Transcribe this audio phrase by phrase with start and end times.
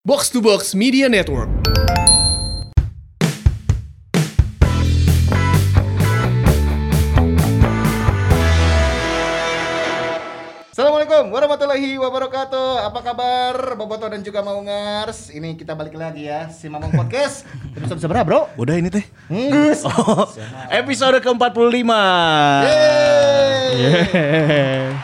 [0.00, 1.52] Box to Box Media Network.
[10.72, 12.88] Assalamualaikum warahmatullahi wabarakatuh.
[12.88, 15.28] Apa kabar Boboto dan juga Maungers?
[15.36, 17.44] Ini kita balik lagi ya si Mamang Podcast.
[17.76, 18.48] Episode seberapa, Bro?
[18.56, 19.04] Udah ini teh.
[19.28, 19.84] Ngus.
[20.00, 20.24] Oh,
[20.72, 21.92] episode ke-45.
[23.76, 24.96] Yeay.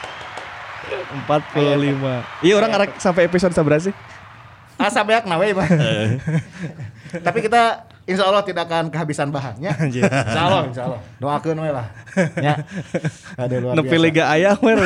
[1.29, 2.41] 45.
[2.41, 4.16] Iya orang arek sampai episode seberapa sih?
[4.77, 5.69] Asa beak nawe mah.
[7.17, 9.73] Tapi kita insya Allah tidak akan kehabisan bahannya.
[9.89, 11.01] Insya Allah, insya Allah.
[11.17, 11.87] Doakan we lah.
[12.41, 12.55] Ya.
[13.41, 14.77] Ada luar Nepi liga ayah wer.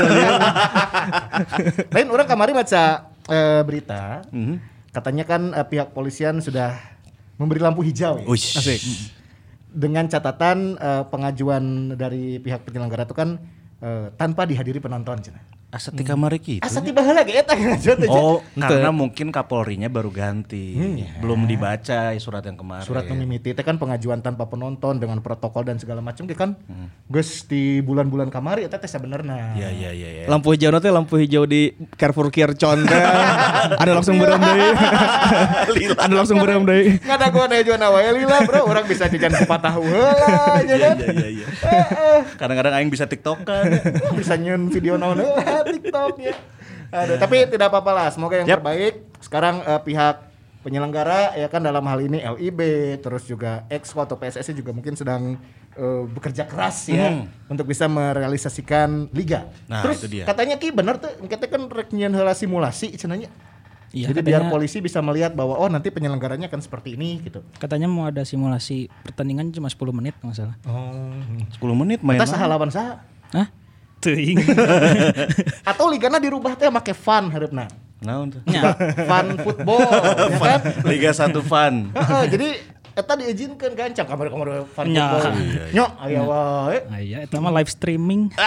[1.94, 2.84] Lain orang kemarin baca
[3.26, 4.22] eh, berita.
[4.30, 4.54] Mhm.
[4.90, 6.74] Katanya kan eh, pihak polisian sudah
[7.38, 8.26] memberi lampu hijau ya.
[8.26, 8.58] Uish.
[8.58, 8.82] Asik.
[9.70, 13.38] dengan catatan eh, pengajuan dari pihak penyelenggara itu kan
[13.78, 15.38] eh, tanpa dihadiri penonton cina.
[15.70, 16.66] Asa ti kamari kitu.
[16.66, 17.78] Asa tiba heula ge eta teh.
[17.78, 18.10] Cina.
[18.10, 20.74] Oh, karena mungkin Kapolrinya baru ganti.
[21.22, 22.82] Belum dibaca surat yang kemarin.
[22.82, 26.58] Surat mimiti itu kan pengajuan tanpa penonton dengan protokol dan segala macam ge kan.
[27.06, 29.54] Geus di bulan-bulan kamari eta teh sebenarnya.
[29.54, 30.24] Iya, iya, iya, iya.
[30.26, 33.04] Lampu hijau nanti lampu hijau di Carrefour Kircon teh.
[33.86, 34.68] Ada langsung berem deui.
[36.02, 36.98] Ada langsung berem deui.
[36.98, 40.96] Ngada gua ngajuan wae lila bro, orang bisa jajan kupat tahu heula aja kan.
[40.98, 41.46] Iya, iya, iya.
[42.34, 43.70] Kadang-kadang aing bisa TikTokan.
[44.18, 46.34] bisa nyun video naon heula TikTok ya.
[46.90, 48.60] Aduh, tapi tidak apa-apa lah, semoga yang Yap.
[48.60, 48.94] terbaik.
[49.18, 50.16] Sekarang eh, pihak
[50.60, 52.60] penyelenggara ya kan dalam hal ini LIB
[53.00, 55.40] terus juga Exco atau PSSI juga mungkin sedang
[55.72, 57.24] eh, bekerja keras ya Hmm.
[57.48, 59.48] untuk bisa merealisasikan liga.
[59.66, 60.24] Nah, terus itu dia.
[60.24, 63.32] katanya Ki bener tuh kita kan rek nyieun heula simulasi cenanya.
[63.90, 67.42] Iya, Jadi biar katanya- polisi bisa melihat bahwa oh nanti penyelenggaranya akan seperti ini gitu.
[67.56, 70.54] Katanya mau ada simulasi pertandingan cuma 10 menit nggak salah.
[70.62, 71.10] Oh.
[71.56, 72.14] 10 menit main.
[72.14, 73.02] Kita saha lawan saha?
[73.32, 73.50] Hah?
[74.00, 74.40] Teuing.
[75.70, 77.68] Atau ligana dirubah teh make fun hareupeuna.
[78.00, 78.40] Naon tuh?
[78.44, 78.72] Nya.
[79.04, 79.84] Fun football,
[80.32, 80.60] ya kan?
[80.88, 81.92] Liga 1 Fun.
[81.92, 82.48] Heeh, jadi
[82.90, 85.20] eta diizinkan kan cak kamar-kamar fun Nya.
[85.20, 85.36] football.
[85.70, 86.78] Nyo, aya wae.
[86.88, 88.32] Ah, iya, itu mah live streaming.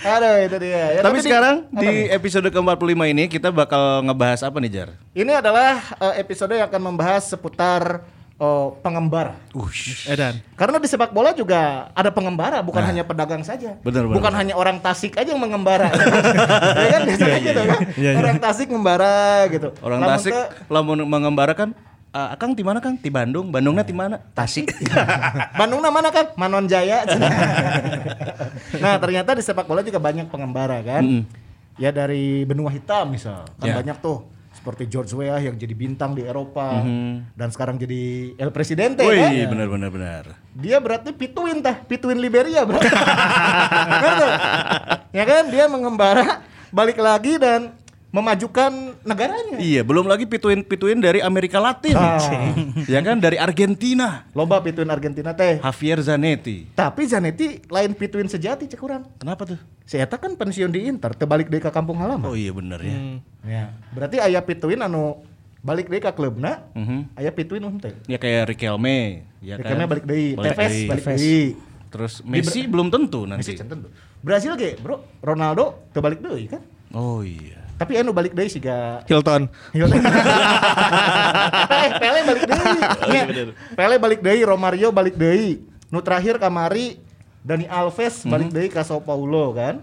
[0.00, 0.84] Aduh, itu dia.
[0.94, 2.14] Ya, Tapi di- sekarang di nih?
[2.14, 4.88] episode ke-45 ini kita bakal ngebahas apa nih, Jar?
[5.12, 8.00] ini adalah eh, episode yang akan membahas seputar
[8.38, 9.34] oh, pengembara.
[9.52, 10.06] Ush.
[10.06, 10.38] Edan.
[10.54, 13.76] Karena di sepak bola juga ada pengembara, bukan hanya pedagang saja.
[13.78, 13.84] Nah.
[13.84, 14.40] Benar, benar, bukan benar.
[14.40, 15.90] hanya orang Tasik aja yang mengembara.
[16.82, 17.78] ya kan biasanya gitu kan.
[17.98, 18.18] Iya, iya.
[18.18, 19.68] Orang Tasik membara gitu.
[19.82, 20.34] Orang Lamun Tasik
[20.70, 21.74] lamun mengembara kan
[22.08, 22.96] "Ah, Akang di mana Kang?
[22.96, 23.52] Di Bandung.
[23.52, 24.16] Bandungnya di mana?
[24.32, 24.72] Tasik.
[25.60, 26.32] Bandung mana kan?
[26.40, 27.04] Manon Jaya.
[28.82, 31.04] nah ternyata di sepak bola juga banyak pengembara kan.
[31.04, 31.22] Mm-mm.
[31.78, 33.74] Ya dari benua hitam misal kan Ya.
[33.78, 34.37] banyak tuh
[34.68, 37.32] seperti George Weah yang jadi bintang di Eropa Mhm.
[37.32, 39.48] dan sekarang jadi El Presidente Wih, kan.
[39.48, 40.24] benar benar benar.
[40.52, 42.84] Dia berarti pituin tah, pituin Liberia berarti.
[45.08, 47.72] Ya kan dia mengembara balik lagi dan
[48.08, 48.72] memajukan
[49.04, 49.60] negaranya.
[49.60, 51.92] Iya, belum lagi pituin-pituin dari Amerika Latin.
[51.92, 52.16] Ah.
[52.92, 54.24] ya kan dari Argentina.
[54.32, 55.60] Loba pituin Argentina teh.
[55.60, 56.64] Javier Zanetti.
[56.72, 59.04] Tapi Zanetti lain pituin sejati cek urang.
[59.20, 59.60] Kenapa tuh?
[59.84, 62.24] Si Eta kan pensiun di Inter, terbalik deui ke kampung halaman.
[62.24, 62.96] Oh iya bener ya.
[63.44, 63.64] Ya.
[63.92, 65.20] Berarti aya pituin anu
[65.60, 67.12] balik deui ka klubna, Mhm.
[67.12, 67.92] aya pituin um teh.
[68.04, 69.64] Ya kayak Riquelme, ya kan.
[69.64, 70.88] Riquelme balik deui, Balik Tevez deui.
[70.88, 71.40] balik deui.
[71.88, 73.52] Terus Messi belum tentu nanti.
[73.52, 73.88] Messi tentu.
[74.20, 75.04] Brazil ge, Bro.
[75.20, 76.60] Ronaldo teu balik deui kan.
[76.92, 77.57] Oh iya.
[77.78, 79.46] Tapi anu balik deui siga Hilton.
[81.70, 82.78] eh, Pele balik deui.
[82.82, 83.24] Oh, iya,
[83.72, 85.62] Pele balik deui, Romario balik deui.
[85.88, 86.98] Nu terakhir kamari
[87.40, 88.30] Dani Alves Mhm.
[88.30, 89.78] balik deui ka Sao Paulo kan.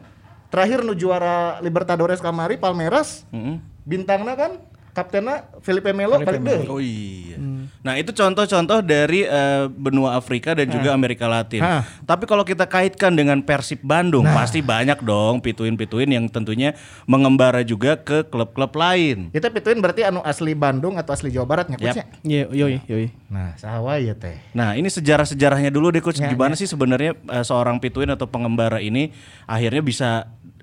[0.51, 3.63] Terakhir nu juara Libertadores kamari Palmeiras Mhm.
[3.81, 4.51] bintangna kan
[4.91, 6.67] kaptennya Felipe Melo balik deui.
[6.67, 7.39] Oh iya.
[7.85, 11.62] Nah itu contoh-contoh dari eh, benua Afrika dan juga Amerika Latin.
[11.62, 11.85] Hah.
[12.01, 16.74] Tapi kalau kita kaitkan dengan Persib Bandung, pasti banyak dong pituin-pituin yang tentunya
[17.06, 19.29] mengembara juga ke klub-klub lain.
[19.29, 22.25] Kita pituin berarti anu asli Bandung atau asli Jawa Barat nya Yap.
[22.25, 23.07] Iya, yoi, yoi.
[23.29, 24.41] Nah, sahawa ya teh.
[24.57, 26.18] Nah ini sejarah-sejarahnya dulu deh coach.
[26.18, 29.13] Ya, Gimana sih sebenarnya eh, seorang pituin atau pengembara ini
[29.45, 30.09] akhirnya bisa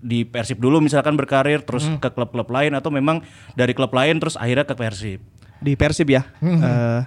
[0.02, 3.22] di Persib dulu misalkan berkarir terus ke klub-klub lain atau memang
[3.54, 5.22] dari klub lain terus akhirnya ke Persib.
[5.62, 6.26] Di Persib ya.
[6.42, 7.00] Eh,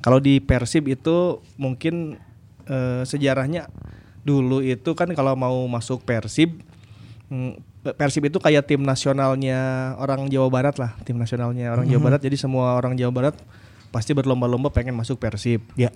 [0.00, 2.16] kalau di Persib itu mungkin
[2.68, 3.68] eh, sejarahnya
[4.20, 6.60] dulu itu kan kalau mau masuk Persib
[7.32, 12.20] mm, Persib itu kayak tim nasionalnya orang Jawa Barat lah, tim nasionalnya orang Jawa Barat.
[12.20, 13.34] Jadi semua orang Jawa Barat
[13.88, 15.64] pasti berlomba-lomba pengen masuk Persib.
[15.80, 15.88] Ya.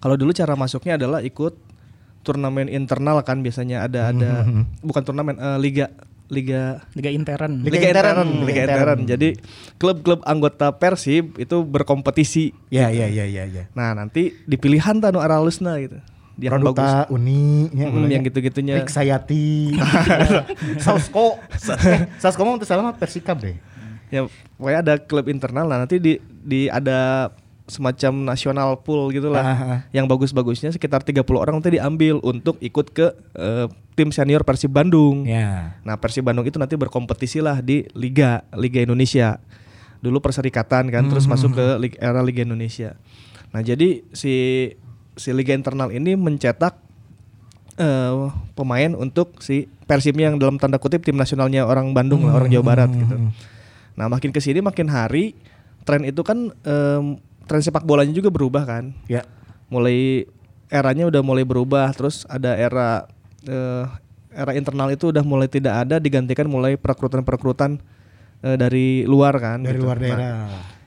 [0.00, 1.52] Kalau dulu cara masuknya adalah ikut
[2.24, 4.42] turnamen internal kan biasanya ada ada
[4.80, 5.92] bukan turnamen eh, liga
[6.26, 7.62] liga Liga intern.
[7.62, 8.98] Liga Liga, intern, intern, Liga Liga intern.
[9.04, 9.28] Jadi
[9.76, 12.50] klub-klub anggota Persib itu berkompetisi.
[12.68, 13.64] Ya, ya, ya, ya, ya.
[13.72, 16.02] Nah, nanti dipilihan tanu aralusna gitu.
[16.36, 16.76] Yang bagus.
[16.76, 18.76] Produta Uni nya Hmm, yang gitu-gitunya.
[18.76, 19.72] Rick Sayati.
[20.84, 21.40] Sausko.
[21.80, 23.56] eh, Sausko mah untuk salah mah Persikab deh.
[24.06, 24.22] ya
[24.54, 27.26] pokoknya ada klub internal lah nanti di di ada
[27.66, 33.06] semacam nasional pool gitulah Ah, yang bagus-bagusnya sekitar 30 orang nanti diambil untuk ikut ke
[33.32, 35.24] eh, tim senior Persib Bandung.
[35.24, 35.74] Ya.
[35.82, 39.42] Nah, Persib Bandung itu nanti berkompetisi lah di liga Liga Indonesia.
[39.98, 42.94] Dulu perserikatan kan, terus masuk ke lig- era Liga Indonesia.
[43.50, 44.34] Nah, jadi si
[45.12, 46.76] si liga internal ini mencetak
[47.76, 48.14] eh,
[48.52, 52.64] pemain untuk si Persibnya yang dalam tanda kutip tim nasionalnya orang Bandung lah, orang Jawa
[52.64, 53.16] Barat gitu.
[53.94, 55.38] Nah, makin ke sini makin hari
[55.82, 59.22] tren itu kan em, tren sepak bolanya juga berubah kan Ya.
[59.66, 60.26] mulai
[60.66, 63.06] eranya udah mulai berubah terus ada era
[63.42, 63.84] eh,
[64.30, 67.78] era internal itu udah mulai tidak ada digantikan mulai perekrutan-perekrutan
[68.42, 69.86] eh, dari luar kan Dari gitu.
[69.86, 70.34] luar Nah, daerah.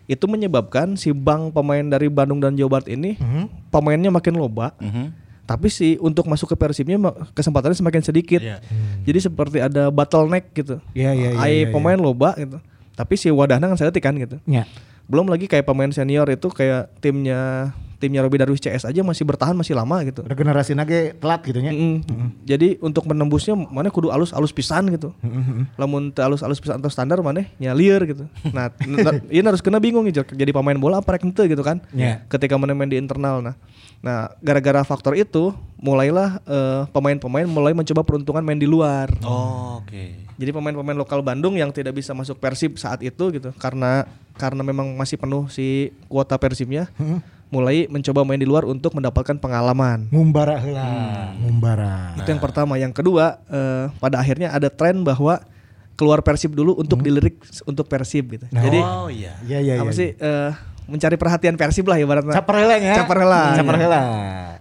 [0.06, 3.72] itu menyebabkan si bank pemain dari Bandung dan Jawa Barat ini Mhm.
[3.72, 5.32] pemainnya makin loba Mhm.
[5.46, 7.00] tapi si untuk masuk ke Persibnya
[7.32, 8.60] kesempatannya semakin sedikit Iya.
[9.02, 12.60] jadi seperti ada bottleneck gitu Iya, iya, iya, Ai iya, pemain loba gitu
[12.94, 14.68] tapi si wadahnya kan saya kan gitu Ya.
[15.10, 19.52] Belum lagi kayak pemain senior itu kayak timnya timnya Robi Darwis CS aja masih bertahan
[19.58, 20.24] masih lama gitu.
[20.24, 21.76] Regenerasi nage telat gitu nya.
[21.76, 22.32] Mm-mm.
[22.48, 25.12] Jadi untuk menembusnya mana kudu alus alus pisan gitu.
[25.76, 28.24] Lamun teu alus alus pisan atau standar mana nyalir gitu.
[28.56, 28.72] Nah,
[29.28, 30.24] ini harus kena bingung gitu.
[30.24, 31.84] Jadi pemain bola apa rek gitu kan.
[31.92, 32.24] Ya.
[32.32, 33.60] Ketika mana main di internal nah.
[34.00, 39.12] Nah, gara-gara faktor itu mulailah eh, pemain-pemain mulai mencoba peruntungan main di luar.
[39.24, 40.28] Oh, oke.
[40.40, 44.08] Jadi pemain-pemain lokal Bandung yang tidak bisa masuk Persib saat itu gitu karena
[44.40, 46.88] karena memang masih penuh si kuota Persibnya
[47.52, 50.08] mulai mencoba main di luar untuk mendapatkan pengalaman.
[50.14, 50.86] Ngumbara heula.
[51.44, 52.16] Ngumbara.
[52.16, 52.80] Itu yang pertama.
[52.80, 55.44] Yang kedua eh, pada akhirnya ada tren bahwa
[56.00, 58.46] keluar Persib dulu untuk dilirik untuk Persib gitu.
[58.54, 58.64] Nah.
[58.64, 59.36] Jadi Oh iya.
[59.44, 60.00] Iya iya apa iya.
[60.00, 60.52] sih eh,
[60.90, 62.34] mencari perhatian Persib lah ibaratnya.
[62.34, 62.94] Caper heula nya.
[63.06, 63.44] Caper heula.
[63.56, 64.02] Caper heula.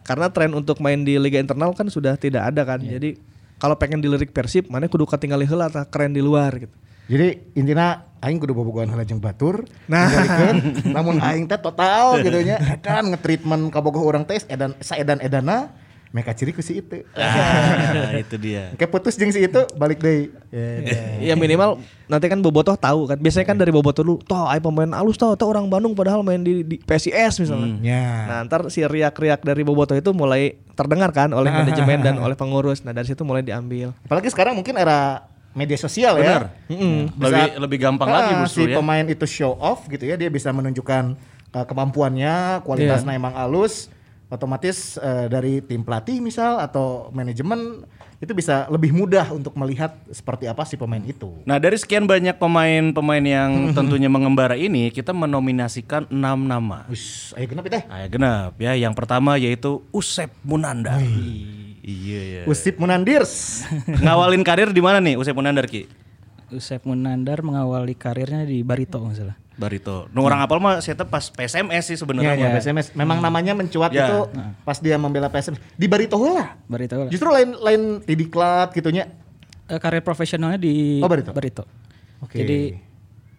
[0.05, 2.85] Karena tren untuk main di liga internal kan sudah tidak ada kan.
[2.85, 3.17] Jadi
[3.59, 6.77] kalau pengen dilirik Persib, mana kudu katingali heula keren di luar gitu.
[7.09, 9.65] Jadi intinya aing kudu bobogohan heula jeung batur.
[9.89, 10.13] Nah.
[10.85, 15.73] Namun aing teh total gitu nya edan ngetreatment kabogoh urang teh edan saedan-edana
[16.09, 17.05] mereka ciri ku si itu.
[17.15, 18.73] Ah, itu dia.
[18.75, 20.33] Kayak putus jeung si itu balik deui.
[20.49, 20.81] Ya,
[21.23, 23.17] Ya minimal nanti kan Bobotoh tahu kan.
[23.17, 26.41] Biasanya kan dari Bobotoh dulu, toh ay pemain alus toh, toh orang Bandung padahal main
[26.41, 27.77] di, di PSIS misalnya.
[27.81, 28.07] Ya.
[28.27, 32.81] Nah ntar si riak-riak dari Bobotoh itu mulai terdengar kan oleh manajemen dan oleh pengurus.
[32.81, 33.93] Nah dari situ mulai diambil.
[34.03, 36.49] Apalagi sekarang mungkin era media sosial ya.
[36.69, 38.77] Lebih Bisa- lebih gampang lagi Ah, justru si ya.
[38.79, 41.19] pemain itu show off gitu ya, dia bisa menunjukkan
[41.51, 43.19] uh, kemampuannya, kualitasnya Iya.
[43.19, 43.91] emang halus,
[44.29, 47.85] otomatis uh, dari tim pelatih misal atau manajemen
[48.19, 51.31] itu bisa lebih mudah untuk melihat seperti apa si pemain itu.
[51.47, 56.85] Nah dari sekian banyak pemain-pemain yang tentunya mengembara ini, kita menominasikan enam nama.
[56.91, 57.83] Wis, ayo kenapa teh?
[57.87, 58.75] Nah, genap ya.
[58.75, 60.99] Yang pertama yaitu Usep Munandar.
[61.81, 62.43] Iya ya.
[62.45, 63.65] Usip Munandirs.
[64.05, 65.87] Ngawalin karir di mana nih Usep Munandar Ki?
[66.51, 69.39] Usep Munandar mengawali karirnya di Barito masalah.
[69.59, 70.07] Barito.
[70.15, 72.33] Nu orang apal mah saya pas PSMS sih Ya, sebenarnya.
[72.39, 72.95] ya, PSMS.
[72.95, 74.07] Memang namanya mencuat Ya.
[74.07, 74.31] itu
[74.63, 75.59] pas dia membela PSMS.
[75.75, 76.55] Di Barito heula.
[76.71, 77.11] Barito lah.
[77.11, 79.11] Justru lain lain di diklat gitunya.
[79.67, 81.67] Eh, karir profesionalnya di Oh, Barito.
[82.23, 82.39] Oke.
[82.39, 82.59] Jadi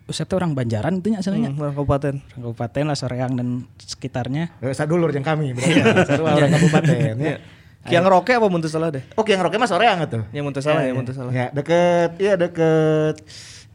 [0.09, 1.53] Usep tuh orang Banjaran itu nya asalnya.
[1.53, 2.15] Hmm, orang kabupaten.
[2.17, 4.49] Orang Kabupaten lah Soreang dan sekitarnya.
[4.57, 5.85] Eh, sadulur yang kami berarti.
[6.09, 7.37] Sarua orang kabupaten ya.
[7.87, 8.99] Yang roke apa muntah salah deh?
[9.15, 10.27] Oke, yang roke mas soreang tuh.
[10.35, 11.31] Yang muntah salah ya, muntah salah.
[11.31, 13.23] Ya, deket iya deket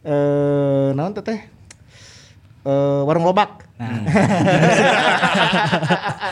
[0.04, 1.40] eh naon teh
[2.64, 3.60] Eh warung lobak.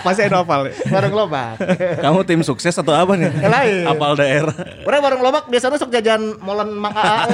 [0.06, 0.72] Masih ada hafal.
[0.72, 0.74] ya?
[0.88, 1.60] warung lobak.
[2.00, 3.28] Kamu tim sukses atau apa nih?
[3.44, 3.84] Lain.
[3.84, 4.54] Apal daerah.
[4.82, 7.28] Orang warung lobak biasanya sok jajan molen Mang Aa.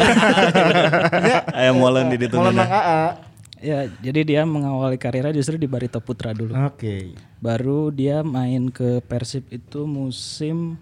[1.23, 2.35] ya, Ayam molen di ditu.
[2.35, 3.23] molen Mang Aa.
[3.59, 6.55] Ya, jadi dia mengawali karirnya justru di Barito Putra dulu.
[6.55, 7.15] Oke.
[7.39, 10.79] Baru dia main ke Persib itu musim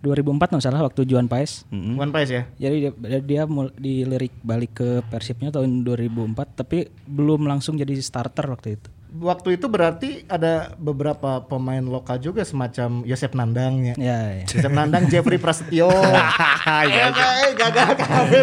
[0.00, 1.68] 2004 nggak salah waktu Juan Paes.
[1.68, 2.42] One Piece ya.
[2.56, 3.42] Jadi dia, dia
[3.76, 8.88] dilirik balik ke Persibnya tahun 2004 tapi belum langsung jadi starter waktu itu.
[9.10, 13.94] Waktu itu berarti ada beberapa pemain lokal juga semacam Yosep Nandang ya.
[13.98, 14.44] Ya, ya.
[14.46, 15.90] Yosep Nandang, Jeffrey Prasetyo.
[16.90, 18.42] Iya, eh, gagal kabeh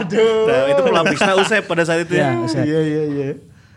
[0.00, 0.46] Aduh.
[0.46, 2.32] Nah, itu pelapisnya Usep pada saat itu ya.
[2.32, 2.62] Ya.
[2.64, 3.28] Iya, iya, iya.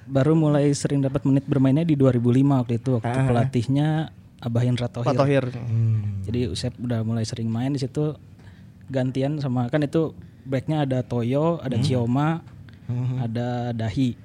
[0.05, 2.21] Baru mulai sering dapat menit bermainnya di 2005
[2.63, 3.89] waktu itu waktu pelatihnya
[4.43, 5.07] Abah Hendra Thohir.
[5.07, 5.45] Pak Tohir.
[6.27, 8.19] Jadi Usep udah mulai sering main di situ
[8.91, 10.11] gantian sama kan itu
[10.43, 12.43] backnya ada Toyo, ada Cioma,
[13.23, 14.19] ada Dahi,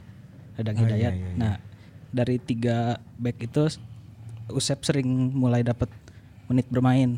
[0.59, 1.15] ada Hidayat.
[1.39, 1.63] Nah
[2.11, 3.63] dari tiga back itu
[4.49, 5.93] Usep sering mulai dapat
[6.51, 7.15] menit bermain.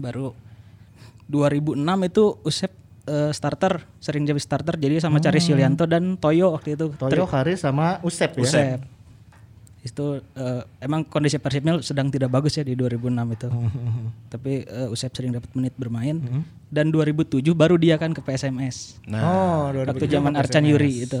[0.00, 0.32] Baru
[1.30, 1.78] 2006
[2.10, 2.72] itu Usep
[3.06, 6.90] eh, starter, sering jadi starter jadi sama Cari Yulianto dan Toyo waktu itu.
[6.98, 8.42] Toyo Haris sama Usep ya.
[8.42, 8.78] Usep.
[9.80, 13.48] Itu eh, emang kondisi Persibnya sedang tidak bagus ya di 2006 itu.
[14.32, 16.20] Tapi eh, Usep sering dapat menit bermain.
[16.70, 19.00] Dan 2007 baru dia kan ke PSMS.
[19.08, 21.20] Nah, Oh, waktu zaman Arcan Yuri itu.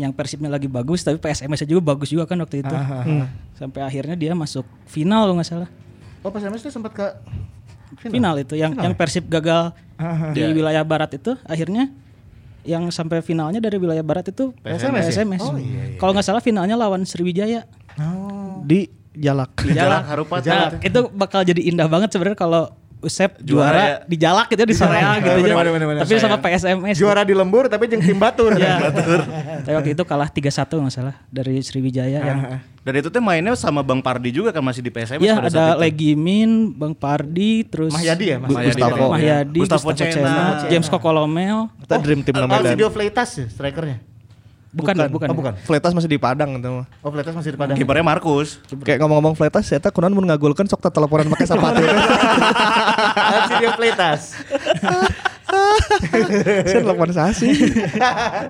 [0.00, 2.72] Yang Persibnya lagi bagus tapi PSMS juga bagus juga kan waktu itu.
[2.72, 3.28] Hmm.
[3.52, 5.68] Sampai akhirnya dia masuk final kalau nggak salah.
[6.20, 7.06] Oh, pas MS itu sempat ke
[7.98, 9.74] Final, itu yang yang Persib gagal
[10.32, 11.90] di wilayah barat itu akhirnya
[12.62, 15.24] yang sampai finalnya dari wilayah barat itu PSMS ya?
[15.24, 15.42] PSMS.
[15.42, 17.64] Oh, iya, Kalau nggak salah finalnya lawan Sriwijaya.
[18.62, 19.50] Di Jalak.
[19.58, 20.02] Di Jalak.
[20.06, 20.40] Harupat.
[20.46, 22.70] Nah, itu bakal jadi indah banget sebenarnya kalau
[23.00, 23.96] Usep Juara juara, ya.
[24.04, 25.56] di Jalak gitu di Sorea gitu Bener, ya.
[25.56, 26.00] bener, bener, bener.
[26.04, 27.00] Tapi sama PSMS.
[27.00, 28.60] juara di lembur tapi jeung tim Batur.
[28.60, 28.76] Ya.
[29.64, 32.40] Tapi waktu itu kalah 3-1 nggak salah dari Sriwijaya yang
[32.84, 35.52] Dan itu tuh mainnya sama Bang Pardi juga kan masih di PSMS Iya pada ada
[35.52, 35.80] saat itu.
[35.80, 38.52] Legimin, Bang Pardi, terus Mahyadi ya, Mas?
[38.52, 40.12] Gustavo Mahyadi, Gustavo Gustavo, Cena.
[40.12, 41.58] Cena, James Kokolomel.
[41.80, 42.68] Kita dream team Al- namanya.
[42.68, 43.96] Alcidio Fleitas ya strikernya.
[44.70, 45.26] Bukan, ya, bukan.
[45.26, 45.38] Oh, ya.
[45.38, 45.52] bukan.
[45.66, 46.86] Fletas masih di Padang gitu mah.
[47.02, 47.74] Oh, Fleitas masih di Padang.
[47.74, 48.62] Kipernya Markus.
[48.86, 51.82] Kayak ngomong-ngomong Fletas, saya tak kunan mau ngagulkan sok tak teleponan pakai sepatu.
[53.34, 54.38] Alcidio Fleitas.
[56.62, 57.50] Saya telepon sasi.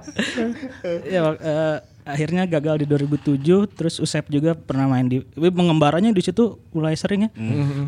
[1.14, 3.40] ya eh, akhirnya gagal di 2007
[3.72, 7.30] terus Usep juga pernah main di tapi pengembaranya di situ mulai sering ya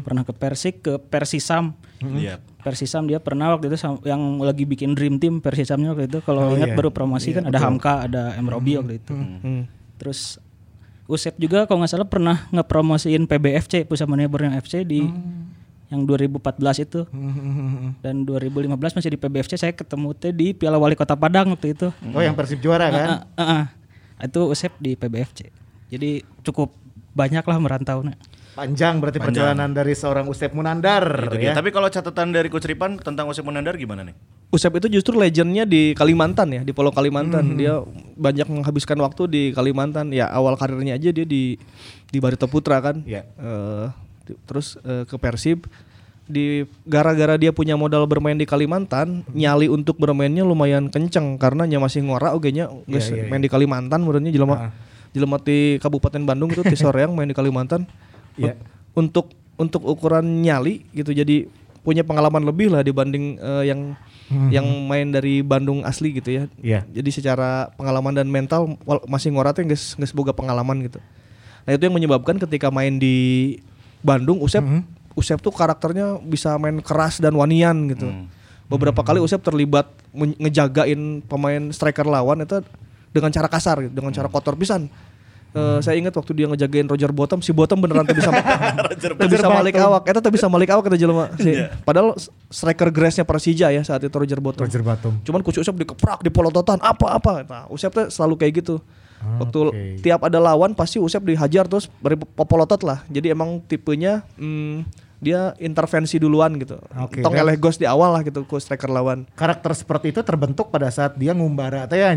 [0.01, 2.43] pernah ke Persik ke Persisam Iya.
[2.63, 6.19] Persisam dia pernah waktu itu sam- yang lagi bikin dream team Persisamnya waktu itu.
[6.21, 8.47] Kalau ingat baru promosi kan ada Hamka ada M.
[8.49, 9.15] Robi waktu itu.
[9.97, 10.39] Terus
[11.05, 15.03] Usep juga kalau nggak salah pernah ngepromosiin PBFC Pusat Mania Borneo FC di
[15.89, 16.39] yang 2014
[16.81, 17.05] itu.
[17.99, 21.91] Dan 2015 masih di PBFC saya ketemu teh di Piala Wali Kota Padang waktu itu.
[22.09, 23.07] Oh, yang Persib juara kan?
[23.07, 23.65] Ah, ah, ah.
[24.23, 25.51] Itu Usep di PBFC.
[25.89, 26.73] Jadi cukup
[27.13, 28.01] banyak lah merantau.
[28.53, 31.53] Panjang berarti perjalanan dari seorang Usep Munandar Itu ya.
[31.53, 31.53] dia.
[31.57, 34.13] Tapi kalau catatan dari Coach Ripan tentang Usep Munandar gimana nih?
[34.53, 37.57] Usep itu justru legendnya di Kalimantan ya, di Pulau Kalimantan.
[37.57, 37.81] Dia
[38.21, 40.13] banyak menghabiskan waktu di Kalimantan.
[40.13, 41.57] Ya awal karirnya aja dia di
[42.13, 43.01] di Barito Putra kan.
[43.09, 43.25] Iya.
[43.41, 43.87] Eh,
[44.29, 45.65] di- terus eh, ke Persib.
[46.29, 51.81] Di gara-gara dia punya modal bermain di Kalimantan, nyali untuk bermainnya lumayan kenceng karena nya
[51.81, 54.71] masih ngora oge nya geus iya, main di Kalimantan menurutnya jelema
[55.13, 57.85] jelema di Kabupaten Bandung itu di Soreang main di Kalimantan.
[58.37, 58.55] Iya.
[58.93, 61.47] Untuk untuk ukuran nyali gitu jadi
[61.83, 63.81] punya pengalaman lebih lah dibanding eh, yang
[64.49, 66.45] yang main dari Bandung asli gitu ya.
[66.59, 66.81] Iya.
[66.89, 71.03] Jadi secara pengalaman dan mental wal- masih ngoratnya geus geus boga pengalaman gitu.
[71.63, 73.59] Nah, itu yang menyebabkan ketika main di
[74.01, 74.65] Bandung Usep
[75.13, 78.09] Usep tuh karakternya bisa main keras dan wanian gitu.
[78.67, 82.65] Beberapa kali Usep terlibat ngejagain pemain striker lawan itu
[83.13, 84.89] dengan cara kasar gitu, dengan cara kotor pisan.
[85.53, 88.33] Eh, saya ingat waktu dia ngejagain Roger Bottom, si Bottom beneran tuh bisa
[89.21, 91.29] tuh bisa malik awak, eta tuh bisa malik awak kata jelema.
[91.37, 91.53] Si,
[91.85, 94.65] Padahal s- striker grace-nya Persija ya saat itu Roger Bottom.
[94.65, 95.21] Roger Batum.
[95.21, 97.45] Cuman kucu Usep dikeprak, dipolototan, apa-apa.
[97.45, 98.81] Nah, Usep tuh selalu kayak gitu.
[99.23, 99.83] Waktu Oke.
[100.03, 103.05] tiap ada lawan pasti Usep dihajar terus beri popolotot lah.
[103.07, 104.83] Jadi emang tipenya hmm,
[105.23, 106.81] dia intervensi duluan gitu.
[106.99, 107.21] Oke.
[107.21, 109.29] Tong eleh gos di awal lah gitu ke striker lawan.
[109.37, 112.11] Karakter seperti itu terbentuk pada saat dia ngumbara teh ya.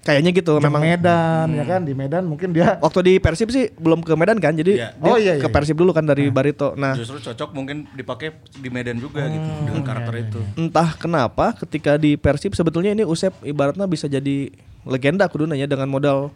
[0.00, 0.96] Kayaknya gitu Memang memang.
[0.96, 4.56] Medan ya kan di Medan mungkin dia Waktu di Persib sih belum ke Medan kan,
[4.56, 4.88] jadi Iya.
[4.96, 5.42] dia Oh, iya, iya.
[5.44, 6.72] ke Persib dulu kan dari Barito.
[6.72, 10.40] Nah, Justru cocok mungkin dipakai di Medan juga gitu dengan karakter itu.
[10.56, 14.48] entah kenapa ketika di Persib sebetulnya ini Usep ibaratnya bisa jadi
[14.82, 16.32] legenda kuduna ya dengan modal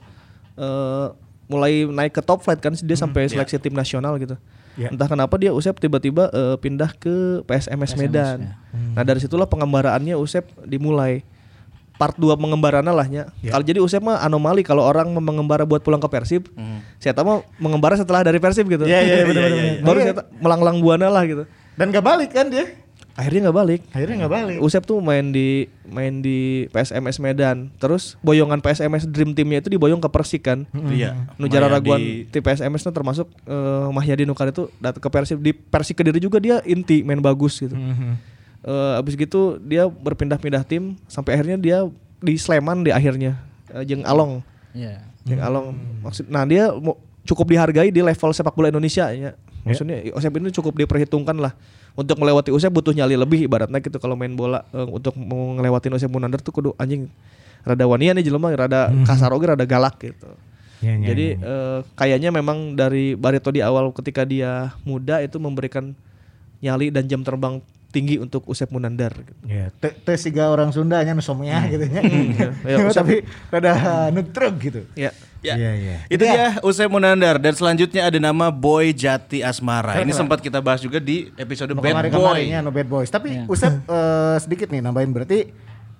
[0.54, 1.06] eh,
[1.44, 4.36] mulai naik ke top flight kan dia sampai seleksi tim nasional gitu.
[4.74, 4.92] Iya.
[4.92, 8.52] Entah kenapa dia Usep tiba-tiba eh, pindah ke PSMS Medan.
[8.92, 11.24] Nah, dari situlah pengembaraannya Usep dimulai.
[12.04, 13.22] Part 2 pengembaraannya lah nya.
[13.40, 16.52] Kalau jadi Usep mah anomali kalau orang mengembara buat pulang ke Persib.
[17.00, 18.84] Saya tahu mengembara setelah dari Persib gitu.
[18.84, 19.56] Iya, iya, iya, bener-bener.
[19.56, 20.12] Iya, iya, Baru Iya.
[20.12, 21.48] saya melanglang buana lah gitu.
[21.74, 22.68] dan gak balik kan dia.
[23.14, 23.80] Akhirnya nggak balik.
[23.88, 24.56] Akhirnya gak balik.
[24.58, 25.48] Usep tuh main di
[25.86, 27.70] main di PSMS Medan.
[27.76, 30.66] Terus boyongan PSMS Dream Teamnya itu diboyong ke Persik kan.
[30.72, 31.30] Iya.
[31.34, 31.74] Nu jara Mahyadi.
[31.78, 36.18] raguan di PSMS itu termasuk eh, Mahyadi Nukar itu datang ke Persib di Persik Kediri
[36.18, 37.78] juga dia inti main bagus gitu.
[38.64, 41.78] Eh, abis gitu dia berpindah-pindah tim sampai akhirnya dia
[42.24, 43.36] di Sleman di akhirnya
[43.68, 44.40] eh, Jeng Along.
[44.72, 45.04] Iya.
[45.28, 46.96] Jeng Along maksud nah dia mo-
[47.28, 49.36] cukup dihargai di level sepak bola Indonesia ya.
[49.68, 51.52] Maksudnya Usep ini cukup diperhitungkan lah
[51.92, 55.92] untuk melewati Usep butuh nyali lebih ibaratnya gitu kalau main bola eh, untuk mau ngelewatin
[56.00, 57.08] Usep Munandar tuh kudu anjing
[57.68, 60.28] rada wanian nih jelema rada kasar oge rada galak gitu.
[60.80, 61.48] Iya, iya, Jadi iya.
[61.48, 65.92] eh, kayaknya memang dari Barito di awal ketika dia muda itu memberikan
[66.64, 67.60] nyali dan jam terbang
[67.94, 69.14] tinggi untuk Usep Munandar.
[69.14, 69.38] gitu.
[69.46, 72.02] Ya, teh teh siga orang Sunda nya nu somea gitu nya.
[72.66, 73.16] Ya, Usep- Tapi
[73.54, 74.82] rada nutruk gitu.
[74.98, 75.14] Ya.
[75.44, 75.60] Ya.
[75.60, 75.96] Iya, iya.
[76.08, 80.00] Itu dia Usai Munandar dan selanjutnya ada nama Boy Jati Asmara.
[80.00, 82.48] Ini sempat kita bahas juga di episode Bad Boy.
[82.64, 83.12] no bad boys.
[83.12, 85.52] Tapi Usep eh, sedikit nih nambahin berarti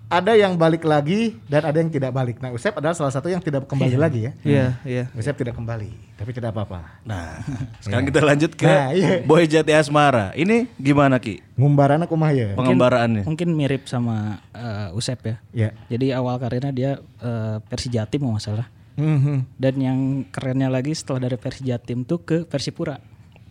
[0.07, 2.37] ada yang balik lagi dan ada yang tidak balik.
[2.39, 4.33] Nah, Usep adalah salah satu yang tidak kembali lagi ya.
[4.41, 5.05] Iya, iya.
[5.13, 7.01] Usep tidak kembali, tapi tidak apa-apa.
[7.03, 7.41] Nah,
[7.83, 9.25] sekarang kita lanjut ke Nah, iya.
[9.25, 10.31] Boy Jati Asmara.
[10.33, 11.41] Ini gimana Ki?
[11.57, 12.49] Ngumbarana kumaha ya?
[12.55, 13.25] Pengembaraannya.
[13.25, 15.37] Mungkin mirip sama eh, Usep ya.
[15.51, 15.71] Ya.
[15.89, 18.67] Jadi awal karirnya dia eh, Persijatim kalau nggak salah.
[18.95, 19.59] Mhm.
[19.59, 19.99] Dan yang
[20.31, 23.01] kerennya lagi setelah dari Persijatim tuh ke Persipura.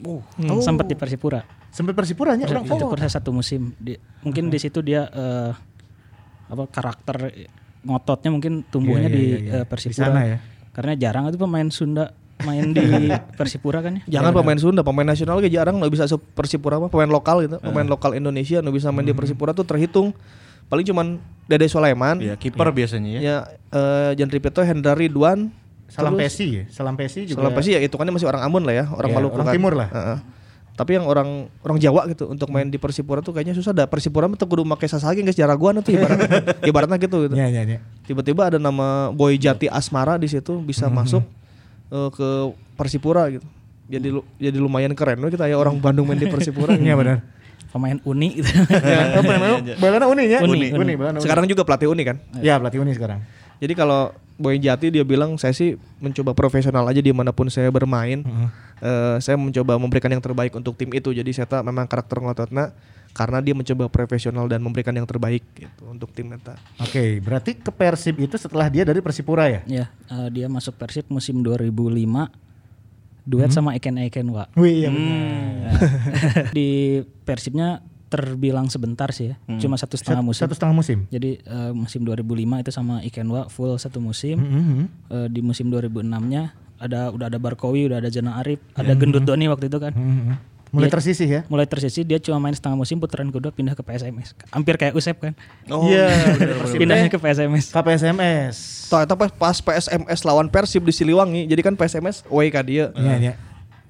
[0.04, 0.24] Oh.
[0.60, 1.44] Sempat di Persipura.
[1.68, 2.94] Sampai Persipuranya orang follow.
[2.94, 3.74] kurang satu musim.
[3.76, 5.52] Di- mungkin di situ dia eh,
[6.54, 7.16] apa karakter
[7.82, 9.54] ngototnya mungkin tumbuhnya Iya, iya, di iya, iya.
[9.60, 9.94] eh, Persipura.
[9.94, 10.38] Di sana ya.
[10.72, 12.06] Karena jarang itu pemain Sunda
[12.40, 12.82] main di
[13.40, 14.04] Persipura kan ya.
[14.10, 17.86] Jangan pemain Sunda, pemain nasional kayak jarang nggak bisa Persipura mah, pemain lokal gitu, pemain
[17.86, 20.16] lokal Indonesia nggak bisa main di Persipura tuh terhitung
[20.64, 23.20] paling cuman Dede Sulaiman, Ya, kiper biasanya ya.
[23.20, 23.38] ya
[23.70, 25.52] eh Jan Ripito, Hendra Ridwan,
[25.92, 26.64] Salam Pesi ya.
[26.72, 27.38] Salam Pesi juga.
[27.38, 29.54] Salam pasti ya itu kan masih orang Ambon lah ya, orang Iya, Maluku orang kan.
[29.54, 29.90] timur lah.
[29.92, 30.18] Heeh.
[30.74, 33.86] Tapi yang orang orang Jawa gitu untuk main di Persipura tuh kayaknya susah dah.
[33.86, 36.30] Persipura mah tuh kudu make sasagi geus jaraguan tuh ibaratnya.
[36.70, 37.36] ibaratnya gitu gitu.
[37.36, 37.80] Iya, iya, iya.
[38.04, 40.98] Tiba-tiba ada nama Boy Jati Asmara di situ bisa Hmm.
[40.98, 41.24] masuk
[41.88, 42.28] eh, ke
[42.74, 43.46] Persipura gitu.
[43.86, 46.74] Jadi lu- jadi lumayan keren loh kita ya orang Bandung main di Persipura.
[46.80, 47.22] Iya benar.
[47.70, 48.50] Pemain Uni gitu.
[48.84, 49.78] Ya, apa namanya?
[49.78, 50.40] Balana Uni ya?
[50.42, 51.22] Uni, Uni, Uni.
[51.22, 52.18] Sekarang juga pelatih Uni kan.
[52.38, 53.22] Ya, pelatih Uni sekarang.
[53.58, 57.70] Jadi kalau Boy Jati dia bilang saya sih mencoba profesional aja di mana pun saya
[57.70, 58.26] bermain.
[58.84, 61.16] Eh, saya mencoba memberikan yang terbaik untuk tim itu.
[61.16, 62.76] Jadi saya tak memang karakter ngototnya
[63.16, 66.60] karena dia mencoba profesional dan memberikan yang terbaik gitu untuk tim Neta.
[66.84, 69.62] Oke, berarti ke Persib itu setelah dia dari Persipura ya?
[69.64, 72.28] ya, eh, dia masuk Persib musim 2005
[73.24, 73.56] duet Hmm.
[73.56, 74.52] sama Eken Ekenwa.
[74.60, 75.00] Wih, iya Hmm.
[75.00, 75.72] benar.
[76.58, 76.70] di
[77.24, 77.80] Persibnya
[78.12, 79.36] terbilang sebentar sih ya.
[79.58, 80.44] Cuma satu setengah musim.
[80.44, 81.08] Satu setengah musim.
[81.08, 84.38] Jadi eh, musim 2005 itu sama Ikenwa full satu musim.
[84.38, 84.82] Mhm.
[85.08, 86.52] Eh, di musim 2006-nya
[86.84, 89.92] ada udah ada Barkowi, udah ada Jana Arif, ada Gendut Doni waktu itu kan.
[89.92, 90.52] Mhm.
[90.70, 91.42] Mulai Dia- tersisih ya?
[91.46, 94.34] Mulai tersisi dia cuma main setengah musim putaran kedua pindah ke PSMS.
[94.50, 95.34] Hampir kayak Usep kan.
[95.64, 96.10] Iya,
[96.74, 97.70] Pindahnya ke PSMS.
[97.70, 98.56] KPSMS.
[98.90, 101.46] Toh eta pas, pas PSMS lawan Persib di Siliwangi.
[101.46, 102.90] Jadi kan PSMS away ka dia.
[102.92, 103.34] Iya, iya.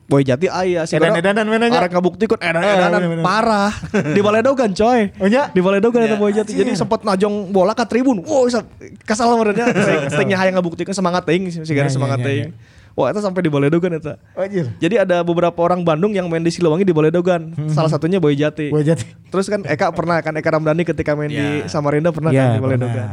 [0.03, 0.99] Boy Jati aya sih.
[0.99, 1.79] Edan-edanan menanya.
[1.79, 3.23] Arek ngabuktikeun Eh, edan-edanan bener-bener.
[3.23, 3.71] parah.
[4.11, 5.15] di Baledogan coy.
[5.15, 5.47] Oh, nya?
[5.47, 6.51] Di Baledogan eta Boy Jati.
[6.51, 8.19] Jadi sempat najong bola ke tribun.
[8.19, 8.67] Wow, sa-
[9.01, 9.71] kesal merenya.
[10.11, 12.51] Stingnya hayang ngabuktikeun semangat teuing sih Ya, ya, semangat ya, teuing.
[12.93, 14.21] Wah, itu sampai di Baledogan eta.
[14.37, 14.69] Anjir.
[14.77, 17.57] Jadi ada beberapa orang Bandung yang main di Siliwangi di Baledogan.
[17.73, 18.69] Salah satunya Boy Jati.
[18.69, 19.09] Boy Jati.
[19.33, 22.61] Terus kan Eka pernah kan Eka Ramdhani ketika main di Samarinda pernah Ya, kan di
[22.61, 23.07] Baledogan.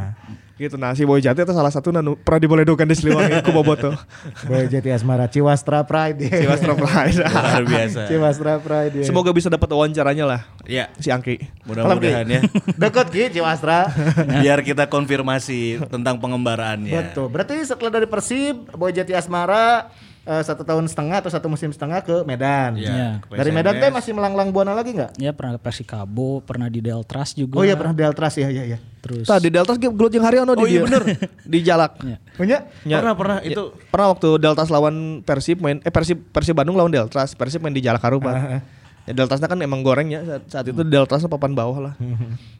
[0.61, 3.49] Gitu nah si Boy Jati itu salah satu nanu, pernah di Baledogan di Siliwangi ku
[3.49, 3.97] boboto.
[4.45, 6.29] Boy Jati Asmara Ciwastra Pride.
[6.29, 7.17] Ciwastra Pride.
[7.33, 8.05] Luar biasa.
[8.05, 9.01] Ciwastra Pride.
[9.01, 9.05] ya.
[9.09, 11.41] Semoga bisa dapat wawancaranya lah Ya, si Angki.
[11.65, 12.41] mudah-mudahan ya.
[12.81, 13.89] Dekat Ki Ciwastra.
[14.37, 16.93] Biar kita konfirmasi tentang pengembaraannya.
[16.93, 17.33] Betul.
[17.33, 19.89] Berarti setelah dari Persib, Boy Jati Asmara
[20.21, 22.75] eh, satu tahun setengah atau satu musim setengah ke Medan.
[22.75, 23.09] Ya, Iya.
[23.19, 25.17] ke Dari Medan teh masih melanglang buana lagi nggak?
[25.17, 27.57] Ya pernah ke Persikabo, pernah di Deltras juga.
[27.57, 28.77] Oh iya pernah di Altras ya ya ya.
[29.01, 30.85] Terus Tadi Deltas ge gelut jeung Haryono di Oh iya dia.
[30.85, 31.03] bener.
[31.53, 31.91] di Jalak.
[32.01, 32.17] Ya.
[32.33, 32.57] Punya?
[32.83, 33.01] Ya.
[33.01, 37.33] Pernah pernah itu Pernah waktu Deltas lawan Persib main eh Persib Persib Bandung lawan Deltas,
[37.33, 38.61] Persib main di Jalak Harupat.
[39.01, 41.93] Ya Deltasnya kan emang gorengnya saat, saat itu Deltasnya papan bawah lah.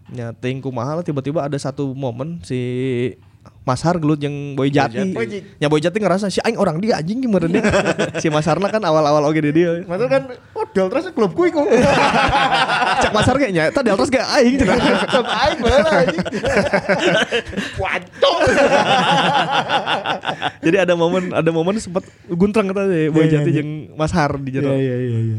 [0.09, 2.57] ya ting kumaha lah tiba-tiba ada satu momen si
[3.61, 5.13] Mas Har gelut yang Boy Jati.
[5.13, 5.37] Jati.
[5.61, 7.61] Ya Boy Jati ngerasa si aing orang dia anjing gimana dia.
[8.21, 9.85] si Mas Harna kan awal-awal oge di dia.
[9.85, 11.69] Maksud kan, oh Deltras klub kuy kok.
[13.05, 14.77] Cak Mas Har kayaknya eta Deltas gak aing cenah.
[15.05, 16.25] Klub aing bener anjing.
[17.77, 18.37] Waduh.
[20.65, 22.01] Jadi ada momen ada momen sempat
[22.33, 24.73] guntrang kata Boy Iya, iya, Jati jeung Mas Har di jero.
[24.73, 25.37] Iya iya iya iya.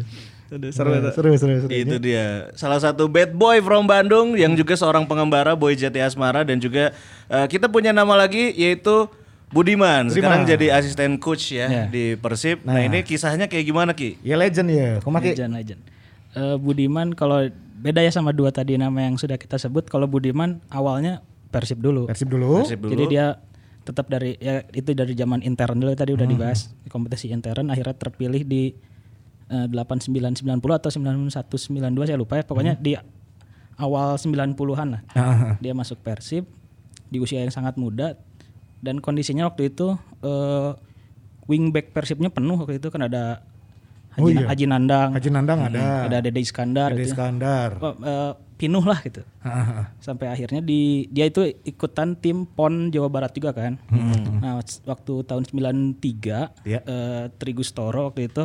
[0.53, 1.11] Aduh, seru eta.
[1.17, 1.73] Seru seru seru.
[1.73, 6.45] itu dia salah satu bad boy from Bandung yang juga seorang pengembara Boy Jati Asmara
[6.45, 6.93] dan juga
[7.27, 9.09] eh, kita punya nama lagi yaitu
[9.53, 11.85] Budiman, sekarang jadi asisten coach ya Ya.
[11.85, 12.65] di Persib.
[12.65, 14.17] Nah, ini kisahnya kayak gimana Ki?
[14.25, 14.97] Ya legend ya.
[15.05, 15.37] Kumaki.
[15.37, 15.81] Legend legend.
[16.33, 19.93] Eh, Budiman kalau beda ya sama dua tadi nama yang sudah kita sebut.
[19.93, 21.21] Kalau Budiman awalnya
[21.53, 22.09] Persib dulu.
[22.09, 22.65] Persib dulu.
[22.65, 22.93] Persib dulu.
[22.97, 23.37] Jadi dia
[23.85, 28.47] tetap dari ya itu dari zaman intern dulu tadi udah dibahas kompetisi intern akhirnya terpilih
[28.47, 28.73] di
[29.53, 30.41] eh, 8990
[30.73, 31.29] atau 9192
[32.05, 32.97] saya lupa ya pokoknya di
[33.75, 35.03] awal 90-an lah.
[35.12, 36.49] Ah, Dia masuk Persib
[37.07, 38.17] di usia yang sangat muda
[38.81, 40.71] dan kondisinya waktu itu eh,
[41.45, 43.45] wingback Persibnya penuh waktu itu kan ada
[44.12, 44.45] Haji, Oh iya.
[44.45, 45.81] Haji Nandang, Haji Nandang ada.
[45.81, 47.12] Hmm, ada Dede Iskandar Dede gitu ya.
[47.12, 47.71] Iskandar.
[47.81, 49.85] Oh, eh, pinuh lah gitu Ah, ah, ah.
[49.99, 53.81] sampai akhirnya di dia itu ikutan tim PON Jawa Barat juga kan.
[54.38, 56.79] Nah, s- waktu tahun 93 Ya.
[56.79, 58.45] eh, Trigus Toro waktu itu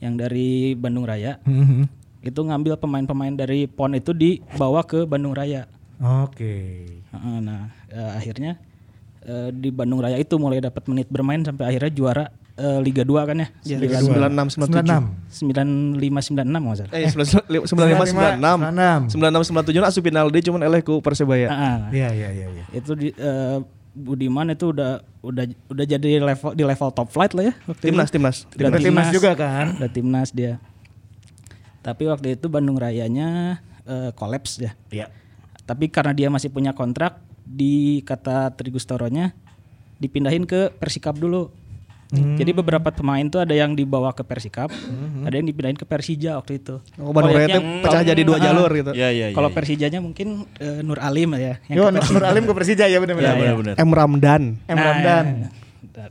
[0.00, 1.84] yang dari Bandung Raya Mhm.
[2.20, 5.64] itu ngambil pemain-pemain dari PON itu dibawa ke Bandung Raya.
[6.00, 6.84] Oke.
[6.90, 8.56] Heeh, Nah, eh, akhirnya
[9.20, 12.24] eh, di Bandung Raya itu mulai dapat menit bermain sampai akhirnya juara
[12.56, 13.48] eh, Liga 2 kan ya.
[13.62, 15.00] Ya, Liga 96 97.
[15.28, 15.96] 96.
[15.96, 21.48] 95 96 Eh 95 96 96 97 asup final deui cuman eleh ku Persebaya.
[21.88, 22.64] Iya iya iya iya.
[22.70, 23.56] itu di, eh,
[23.90, 28.08] Budiman itu udah udah udah jadi level di level top flight lah ya waktu Timnas
[28.08, 28.14] itu.
[28.16, 28.36] timnas.
[28.54, 29.66] Udah Udah timnas juga kan?
[29.76, 30.62] Udah timnas dia.
[31.80, 34.72] Tapi waktu itu Bandung Rayanya eh, kolaps ya.
[34.92, 35.06] Iya.
[35.66, 39.34] Tapi karena dia masih punya kontrak di kata Trigustoronya
[39.98, 41.50] dipindahin ke Persikap dulu.
[42.10, 44.66] Jadi beberapa pemain tuh ada yang dibawa ke Persikap,
[45.22, 46.82] ada yang dipindahin ke Persija waktu itu.
[46.98, 48.90] Oh, Bandung itu pecah jadi dua Ah, jalur gitu.
[48.90, 49.26] Iya iya.
[49.30, 49.54] Kalau iya.
[49.54, 51.62] Persijanya mungkin eh, Nur Alim ya.
[51.70, 53.34] yang Yo, ke Nur Alim ke Persija ya benar benar.
[53.38, 53.54] Iya, iya.
[53.54, 53.74] benar.
[53.78, 54.42] M Ramdan.
[54.66, 55.24] M Ramdan.
[55.46, 56.10] Nah,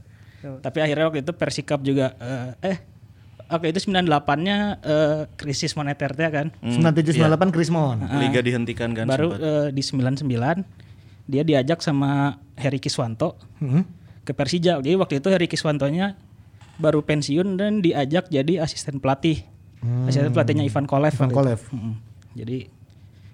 [0.63, 2.77] Tapi akhirnya waktu itu Persikap juga eh, eh
[3.49, 6.47] Oke itu 98-nya eh, krisis moneter teh kan.
[6.61, 7.97] 97 98 Krismon.
[8.21, 9.67] Liga dihentikan kan Baru sempat.
[9.67, 10.29] eh, di 99
[11.27, 13.83] dia diajak sama Heri Kiswanto Hmm.
[14.29, 14.77] Ke Persija.
[14.77, 16.13] Jadi waktu itu Heri Kiswantonya
[16.77, 19.41] baru pensiun dan diajak jadi asisten pelatih.
[20.05, 21.17] Asisten pelatihnya Ivan Kolev.
[21.17, 21.33] Ivan.
[21.33, 21.61] Kolev.
[21.73, 21.97] Mm-mm.
[22.37, 22.69] Jadi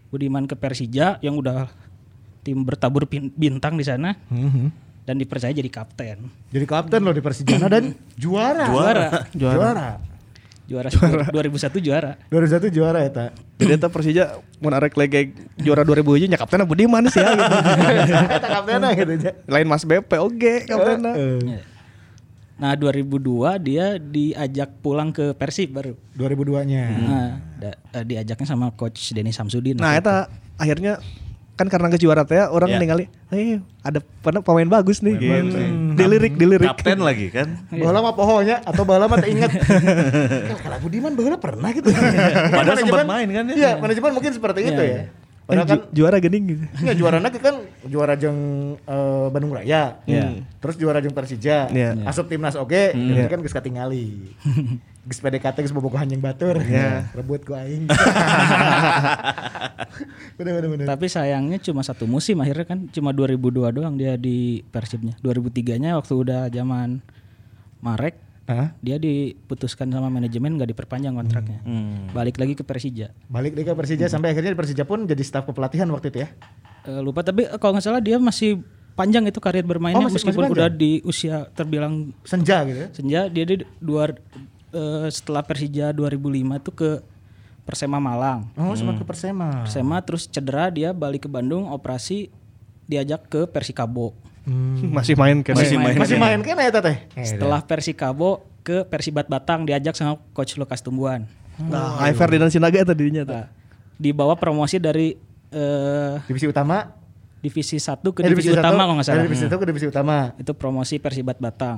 [0.07, 1.67] Budiman ke Persija yang udah
[2.39, 4.71] tim bertabur bintang di sana Mhm.
[5.03, 6.31] dan dipercaya jadi kapten.
[6.47, 8.69] Jadi kapten loh di Persijana dan juara.
[8.71, 9.05] Juara.
[9.35, 9.55] Juara.
[9.57, 9.87] Juara,
[10.67, 12.11] 2001 juara.
[12.27, 13.29] 2001 juara ya, Tak.
[13.61, 17.55] Jadi eta Persija mun arek lege juara 2000 aja nya kaptenna Budiman sih ya gitu.
[18.33, 18.47] Eta
[18.93, 19.31] gitu aja.
[19.45, 21.13] Lain Mas BP oge kaptenna.
[21.13, 21.61] Eh,
[22.55, 23.19] Nah 2002
[23.59, 25.91] dia diajak pulang ke Persib baru.
[26.15, 26.83] 2002-nya.
[27.03, 29.75] Nah, da- eh, diajaknya sama coach Denny Samsudin.
[29.75, 31.03] Nah, eta akhirnya
[31.55, 32.77] kan karena ke juara teh orang Ya.
[32.77, 35.55] ningali, eh ada pernah pemain bagus nih gitu.
[35.95, 36.67] Dilirik, dilirik.
[36.67, 37.63] Kapten lagi kan.
[37.69, 39.55] Bola mah pohonya atau bola mah inget.
[39.55, 41.87] Ya, Kalau Budiman bola pernah gitu.
[41.89, 43.55] Padahal sempat main kan ya.
[43.55, 44.95] Iya, manajemen mungkin seperti itu Iya, ya.
[44.99, 45.03] iya.
[45.45, 46.63] Padahal Eh, kan ju- juara gening gitu.
[46.81, 48.37] Ya juara lagi kan juara jeng
[48.77, 50.01] eh, Bandung Raya.
[50.03, 50.41] Iya.
[50.57, 51.69] Terus juara jeng Persija.
[51.69, 52.01] Iya.
[52.03, 54.33] Asup timnas oke, ini kan geus katingali.
[55.05, 56.57] Geus PDKT bobogoh anjing batur.
[56.57, 57.05] Iya.
[57.13, 57.85] Rebut ku aing.
[60.37, 60.85] bener bener bener.
[60.85, 65.13] Tapi sayangnya cuma satu musim akhirnya kan cuma 2002 doang dia di Persibnya.
[65.21, 66.99] 2003-nya waktu udah zaman
[67.79, 68.15] Marek
[68.45, 68.73] Hah?
[68.77, 71.59] dia diputuskan sama manajemen nggak diperpanjang kontraknya.
[71.61, 72.09] Hmm.
[72.09, 73.09] Balik lagi ke Persija.
[73.25, 76.27] Balik deh ke Persija sampai akhirnya di Persija pun jadi staf kepelatihan waktu itu ya.
[76.85, 78.61] Eh, lupa tapi eh, kalau nggak salah dia masih
[78.93, 82.87] panjang itu karir bermainnya Oh, masih- meskipun masih udah di usia terbilang Senja gitu ya.
[82.89, 84.09] senja dia di dua
[84.75, 86.19] eh, setelah Persija 2005
[86.59, 86.89] itu ke
[87.63, 88.45] Persema Malang.
[88.53, 89.63] Oh, sempat ke Persema.
[89.63, 92.29] Persema terus cedera dia balik ke Bandung operasi
[92.85, 94.13] diajak ke Persikabo.
[94.93, 95.57] Masih main kan.
[95.57, 95.95] Masih main.
[95.97, 96.97] Masih main kan ya teteh?
[97.25, 101.25] Setelah Persikabo ke Persibat Batang diajak sama coach Lukas Tumbuhan.
[101.55, 103.33] Nah, Ai Ferdinand Sinaga tadi dinya tuh.
[103.33, 103.47] Nah,
[103.95, 105.15] dibawa promosi dari
[105.49, 106.91] eh, Divisi utama.
[107.39, 109.17] divisi 1 ke Eh, divisi, satu, utama kalau nggak salah.
[109.21, 110.33] Dari divisi satu ke divisi utama.
[110.35, 111.77] Itu promosi Persibat Batang.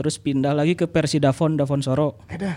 [0.00, 2.16] Terus pindah lagi ke Persidafon Davon Soro.
[2.32, 2.56] Edan.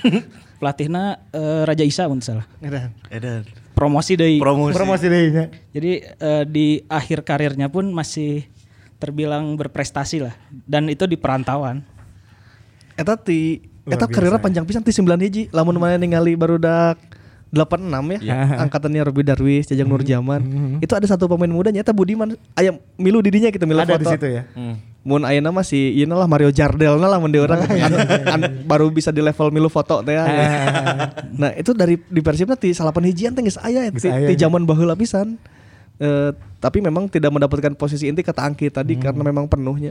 [0.58, 2.48] Pelatihnya eh, Raja Isa untuk salah.
[2.64, 2.96] Edan.
[3.12, 3.44] Edan.
[3.76, 4.72] Promosi dari Promosi.
[4.72, 5.44] Promosi deh nya.
[5.68, 8.48] Jadi eh, di akhir karirnya pun masih
[8.96, 10.32] terbilang berprestasi lah
[10.64, 11.84] dan itu di perantauan.
[12.96, 14.44] Eta ti eta karirnya ya.
[14.48, 15.42] panjang pisan ti 9 hiji.
[15.52, 16.96] Lamun mana ningali barudak
[17.48, 18.34] 86 ya.
[18.64, 20.40] Angkatannya Robi Darwis, Jajang Nurjaman.
[20.84, 24.02] Itu ada satu pemain mudanya eta Budiman aya milu didinya kita milu Ada foto.
[24.02, 24.42] di situ ya.
[24.52, 24.76] Hmm.
[25.08, 29.08] Mun ayeuna mah si ieu lah Mario Jardel lah mun orang An- an- baru bisa
[29.08, 30.12] di level milu foto teh.
[30.12, 30.24] ya.
[31.40, 34.48] nah, itu dari di Persibna ti salapan hijian teh geus aya Geus ti, ti ya.
[34.48, 35.40] zaman baheula pisan.
[35.98, 36.30] Eh,
[36.62, 39.90] tapi memang tidak mendapatkan posisi inti kata Angki tadi karena memang penuhnya.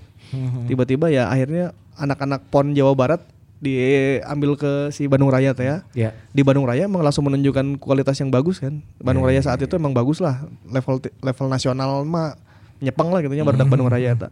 [0.69, 3.21] Tiba-tiba ya akhirnya anak-anak PON Jawa Barat
[3.57, 5.77] diambil ke si Bandung Raya teh ya.
[5.97, 6.09] Ya.
[6.29, 8.85] Di Bandung Raya emang langsung menunjukkan kualitas yang bagus kan.
[9.01, 10.45] Bandung Raya saat itu emang bagus lah.
[10.69, 12.37] Level level nasional mah
[12.77, 14.29] nyepeng lah gitu nya baru Bandung Raya eta.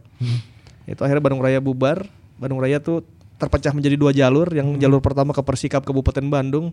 [0.86, 2.06] Itu akhirnya Bandung Raya bubar.
[2.38, 3.02] Bandung Raya tuh
[3.36, 4.48] terpecah menjadi dua jalur.
[4.52, 6.72] Yang jalur pertama ke Persikap Kabupaten Bandung.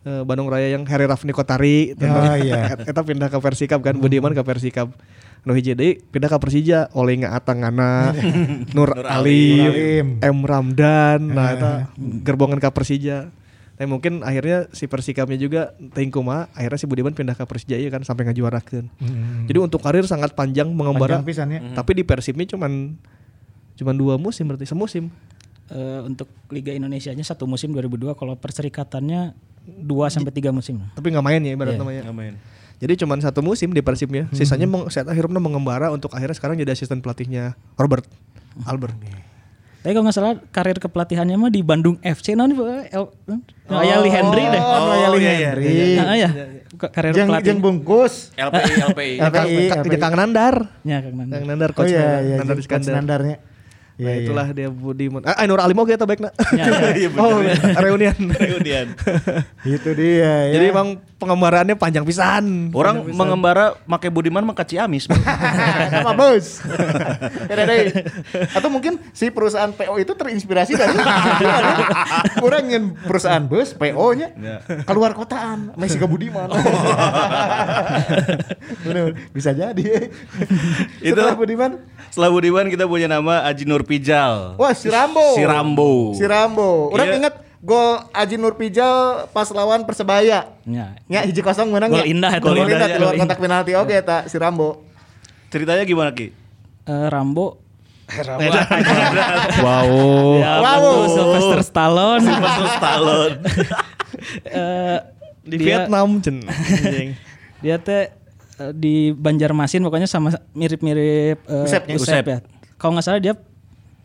[0.00, 1.92] Eh, Bandung Raya yang Heri Rafni Kotari.
[1.96, 2.72] Oh, iya.
[2.88, 4.00] Eta pindah ke Persikap kan.
[4.00, 4.92] Budiman ke Persikap.
[5.40, 8.12] Nu hiji deui pindah ke Persija oleh Atangana,
[8.76, 10.06] Nur, Ali, Nur Alim.
[10.20, 11.20] M Ramdan.
[11.32, 13.32] Nah, eta gerbongan ke Persija.
[13.80, 17.88] Tapi mungkin akhirnya si Persikapnya juga teuing kumaha, akhirnya si Budiman pindah ke Persija ieu
[17.88, 18.92] kan sampai ngajuarakeun.
[19.48, 21.24] Jadi untuk karir sangat panjang mengembara.
[21.24, 21.60] Panjang pisan ya.
[21.72, 23.00] Tapi di Persibnya cuman
[23.80, 25.08] cuman dua musim berarti semusim.
[25.70, 29.38] Eh, untuk Liga Indonesia-nya satu musim 2002 kalau perserikatannya
[29.80, 30.82] 2 sampai 3 musim.
[30.92, 31.80] Tapi nggak main ya ibarat Iya.
[31.80, 32.02] namanya.
[32.10, 32.34] Nggak main.
[32.80, 34.26] Jadi cuman satu musim di Persibnya.
[34.32, 38.02] Sisanya meng, saat akhirnya mengembara untuk akhirnya sekarang jadi asisten pelatihnya Robert
[38.66, 38.96] Albert.
[39.80, 44.44] Tapi kalau nggak salah karir kepelatihannya mah di Bandung FC non El oh, Ayali Henry
[44.44, 44.60] deh.
[44.60, 45.48] Oh, Oh, Yali iya, iya.
[45.54, 45.64] Henry.
[45.96, 46.30] Nah, ya.
[46.90, 47.46] Karir Jeng pelatih.
[47.46, 48.34] jeng bungkus.
[48.34, 49.14] LPI LPI.
[49.22, 49.96] LPI.
[49.96, 50.56] Kang, Nandar.
[50.84, 51.32] Ya, Kang Nanda.
[51.38, 52.88] Kang Nandar Oh coach iya, iya, Nandar Coach.
[52.88, 53.36] Nandarnya.
[54.00, 55.20] Nah, Iya, itulah dia Budiman.
[55.28, 56.32] Ah, Ainur Alim oke eta baikna.
[56.56, 56.72] Iya
[57.20, 57.44] oh,
[57.76, 58.16] reunian.
[58.48, 58.86] Reunian.
[59.76, 60.56] Itu dia ya.
[60.56, 62.72] Jadi emang pengembaraannya panjang pisan.
[62.72, 65.04] Orang mengembara make Budiman mah ka Ciamis.
[65.04, 66.64] apa bos?
[68.56, 70.96] Atau mungkin si perusahaan PO itu terinspirasi dari
[72.40, 74.32] kurang ingin perusahaan bus PO-nya
[74.88, 76.48] keluar kotaan, Messi ke Budiman.
[78.80, 80.08] Bener, bisa jadi.
[81.04, 84.54] Setelah Budiman, Setelah Budiman kita punya nama Aji Nur Pijal.
[84.54, 85.34] wah si Rambo.
[85.34, 85.90] Si Rambo.
[86.14, 86.70] Si Rambo.
[86.88, 87.16] Orang Iya.
[87.18, 90.46] ingat gol Aji Nur Pijal pas lawan Persebaya.
[90.62, 90.86] Ya.
[91.04, 92.06] Ya hiji kosong menang Gol ya.
[92.06, 92.44] indah eta.
[92.44, 94.86] Gol indah indah, di luar gol kotak penalti oke eta si Rambo.
[95.48, 96.30] Ceritanya gimana Ki?
[96.80, 97.58] Eh, Rambo
[99.60, 99.90] Wow.
[100.36, 101.06] Ya, Wow.
[101.08, 102.22] Sylvester Stallone.
[102.24, 103.34] Sylvester Stallone.
[104.42, 104.98] Eh,
[105.40, 106.44] Di dia- Vietnam cen.
[107.62, 108.12] Dia teh
[108.58, 111.94] eh, di Banjarmasin pokoknya sama mirip-mirip eh, Usepnya.
[111.96, 112.24] Usep Usep.
[112.26, 112.38] ya.
[112.76, 113.34] Kalau nggak salah dia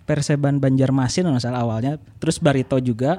[0.05, 1.97] Perseban Banjarmasin kalau nggak salah awalnya.
[2.17, 3.17] Terus Barito juga.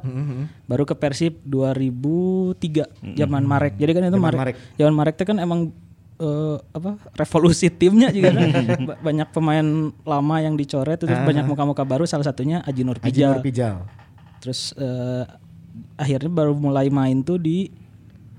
[0.64, 3.74] Baru ke Persib 2003 zaman Marek.
[3.74, 4.38] Jadi kan itu Zaman Marek.
[4.38, 4.56] Marek.
[4.76, 5.60] Zaman Marek itu kan emang
[6.16, 8.48] eh, apa revolusi timnya juga kan.
[8.88, 9.66] Ba- banyak pemain
[10.00, 13.30] lama yang dicoret terus banyak muka-muka baru salah satunya Aji Nur Aji Pijal.
[13.32, 13.76] Nur Pijal.
[14.38, 15.24] Terus eh,
[15.94, 17.68] akhirnya baru mulai main tuh di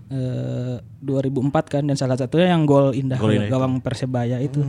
[0.07, 3.53] eh, 2004 kan dan salah satunya yang gol indah, Gol indah itu.
[3.53, 4.63] gawang Persebaya itu.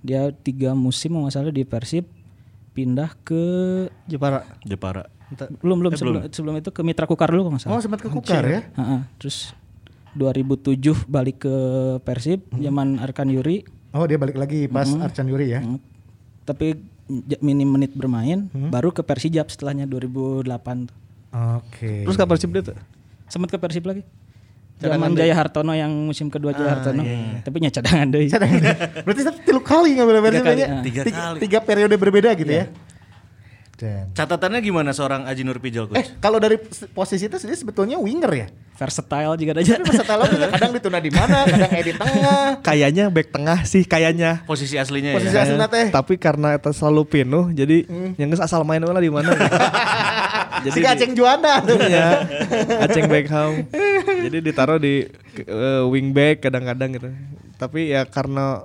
[0.00, 2.08] Dia tiga musim kalau nggak salah di Persib
[2.74, 3.42] pindah ke
[4.10, 4.42] Jepara.
[4.66, 5.06] Jepara.
[5.64, 7.74] belum belum sebelum, sebelum itu ke Mitra Kukar dulu kalau nggak salah.
[7.78, 8.60] Oh sempat ke Kukar ya?
[8.76, 9.08] Ha-ha.
[9.22, 9.54] Terus
[10.18, 11.56] 2007 balik ke
[12.02, 13.64] Persib zaman Arkan Yuri.
[13.94, 15.62] Oh dia balik lagi pas Arcan Yuri ya?
[15.62, 15.78] Hmm.
[16.44, 16.76] Tapi
[17.40, 20.44] minim menit bermain baru ke Persijap setelahnya 2008
[20.90, 20.96] tuh.
[21.34, 22.06] Oke.
[22.06, 22.76] Terus kapan Persib dia tuh?
[23.26, 24.02] Sempat ke Persib lagi.
[24.84, 27.02] Zaman Jaya Hartono yang musim kedua Jaya Hartono.
[27.40, 28.28] Tapi nya cadangan deui.
[28.28, 30.68] Berarti satu tiga kali ngambil versi kali, banyak.
[30.68, 30.82] ah.
[30.84, 31.38] Tiga tiga, kali.
[31.40, 32.66] tiga periode berbeda gitu ya.
[33.74, 36.10] Dan Catatannya gimana seorang Aji Nur Pijal eh coach?
[36.22, 36.62] kalau dari
[36.94, 38.46] posisi itu sendiri sebetulnya winger ya.
[38.74, 39.82] Versatile juga aja.
[39.82, 42.62] Tapi setelah juga kadang ditunda di mana, kadang eh di tengah.
[42.62, 44.46] Kayaknya back tengah sih kayaknya.
[44.46, 45.42] Posisi aslinya Posisi ya.
[45.42, 45.90] aslinya teh.
[45.90, 47.82] Tapi karena itu selalu penuh jadi
[48.14, 49.34] yang geus asal main lah di mana.
[50.64, 51.60] Jadi si Aceng Juanda.
[51.66, 52.08] Iya.
[52.88, 53.68] Aceng Beckham.
[54.24, 55.04] Jadi ditaruh di
[55.46, 57.08] uh, wingback kadang-kadang gitu.
[57.60, 58.64] Tapi ya karena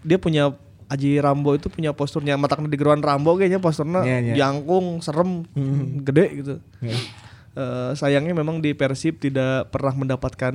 [0.00, 0.56] dia punya
[0.90, 4.34] Aji Rambo itu punya posturnya matakna di geruan Rambo kayaknya posturnya Iya, iya.
[4.42, 5.46] jangkung, serem,
[6.02, 6.54] gede gitu.
[7.50, 10.54] Eh, sayangnya memang di Persib tidak pernah mendapatkan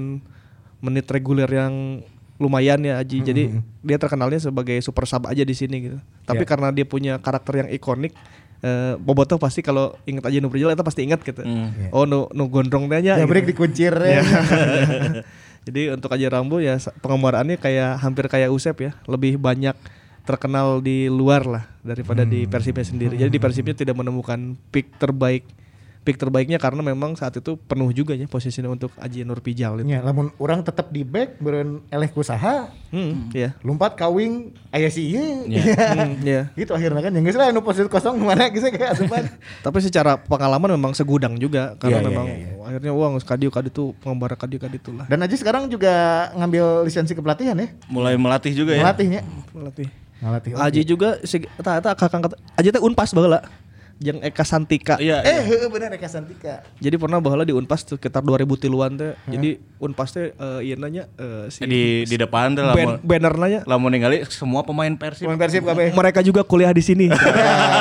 [0.84, 2.04] menit reguler yang
[2.36, 3.24] lumayan ya Aji.
[3.24, 3.44] Jadi
[3.80, 5.98] dia terkenalnya sebagai super sub aja di sini gitu.
[6.28, 6.50] Tapi Iya.
[6.52, 8.12] karena dia punya karakter yang ikonik
[8.64, 11.42] eh Bobotoh pasti kalau inget aja Nubrijal itu pasti ingat gitu.
[11.92, 13.20] Oh nu nu gondrong teh nya.
[13.20, 13.32] Ya gitu.
[13.32, 14.22] break dikuncir ya.
[15.66, 19.74] Jadi untuk Aji Rambo ya pengembaraannya kayak hampir kayak Usep ya, lebih banyak
[20.26, 23.18] terkenal di luar lah daripada di Persibnya sendiri.
[23.18, 25.46] Jadi di Persibnya tidak menemukan pick terbaik.
[26.06, 29.90] Pick terbaiknya karena memang saat itu penuh juga ya posisinya untuk Aji Nur Pijal itu.
[29.90, 33.58] Ya, lamun orang tetap di back beren eleh kusaha, Hmm, iya.
[33.66, 35.50] lompat kawing aya si ieu.
[35.96, 36.54] Hmm, iya.
[36.54, 39.26] Gitu akhirnya kan yang geus lah nu posisi kosong ke mana geus kayak asupan.
[39.66, 44.38] Tapi secara pengalaman memang segudang juga karena iya, memang iya, akhirnya uang kadiu kaditu pengembara
[44.38, 45.10] kadiu kaditu lah.
[45.10, 47.74] Dan Aji sekarang juga ngambil lisensi kepelatihan ya.
[47.90, 48.86] Mulai melatih juga ya.
[48.86, 49.22] Melatihnya.
[49.58, 49.90] Melatih.
[50.22, 50.52] Melatih.
[50.54, 53.44] Aji juga si eta eta kakang kata Aji teh Unpas baheula.
[53.96, 55.00] Jeung Eka Santika.
[55.00, 55.24] Iya.
[55.24, 56.68] Eh, heeh bener Eka Santika.
[56.84, 59.16] Jadi pernah baheula di Unpas sekitar 2000 tiluan teh.
[59.24, 63.34] Jadi Unpas teh eh, ieu nanya eh, si di di depan tuh ban- lamun banner
[63.40, 65.32] nanya lamun ningali semua pemain Persib.
[65.32, 65.96] Pemain Persib kabeh.
[65.96, 67.08] mereka juga kuliah di sini.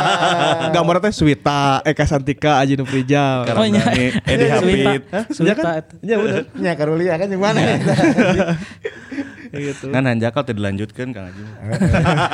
[0.74, 3.50] Gambar teh Swita, Eka Santika, Aji Nuprijal.
[3.50, 3.82] Karena iya.
[3.90, 4.46] ini Edi.
[4.46, 5.02] Hafid.
[5.10, 5.24] Hah?
[5.26, 5.82] Iya Suwita kan?
[5.98, 6.42] Iya benar.
[6.54, 7.58] Nya karulia kan yang mana?
[9.54, 9.86] Gitu.
[9.88, 11.42] Kan hanjakal teh dilanjutkan Kang Aji.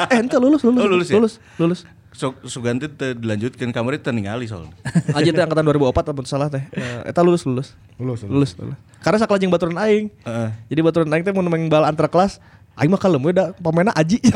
[0.08, 1.14] eh ente lulus lulus Oh, lulus ya?
[1.16, 1.80] lulus lulus.
[2.10, 4.74] So, Suganti teh dilanjutkan kamari teh ningali soalnya.
[5.12, 6.64] Aji teh angkatan 2004 atau salah teh.
[6.70, 7.78] Eh, Eta lulus lulus.
[7.96, 8.78] Lulus, Lulus lulus.
[8.98, 10.10] Karena saklajeng baturan aing.
[10.20, 10.48] Heeh.
[10.66, 12.42] Jadi baturan aing teh mau main bal antar kelas.
[12.74, 14.18] Aing mah kalem we da pemainna Aji.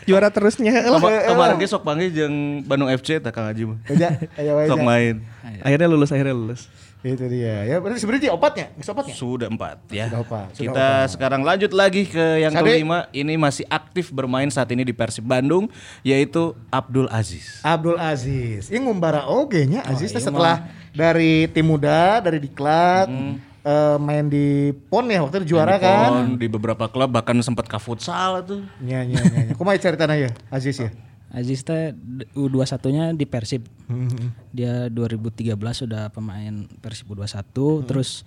[0.00, 2.34] Juara terusnya Kemarin ge sok panggil jeung
[2.64, 3.78] Bandung FC teh Kang Aji mah.
[4.66, 5.22] Sok main.
[5.60, 6.70] Akhirnya lulus, akhirnya lulus.
[7.00, 7.64] Itu dia.
[7.64, 8.32] Ya berarti sebenarnya dia
[8.76, 9.14] geus obatnya.
[9.16, 10.12] Sudah empat ya.
[10.12, 12.60] Sudah opat, sudah Kita sekarang lanjut lagi ke yang Sade.
[12.68, 13.08] kelima.
[13.08, 15.72] Ini masih aktif bermain saat ini di Persib Bandung,
[16.04, 17.64] yaitu Abdul Aziz.
[17.64, 18.68] Abdul Aziz.
[18.68, 23.08] Ini ngumbara oge nya Aziz teh setelah dari tim muda, dari diklat,
[23.64, 26.08] eh, main di PON ya waktu itu juara Di kan.
[26.12, 28.60] PON, di beberapa klub bahkan sempat ke futsal tuh.
[28.84, 29.40] Nya nya nya.
[29.48, 29.54] nya.
[29.56, 30.92] Kumaha ceritanya ya Aziz ya?
[31.30, 31.94] Aziz teh
[32.34, 33.62] U21-nya di Persib.
[33.86, 37.14] Hmm, Dia 2013 sudah pemain Persib Hmm.
[37.16, 38.26] U21, terus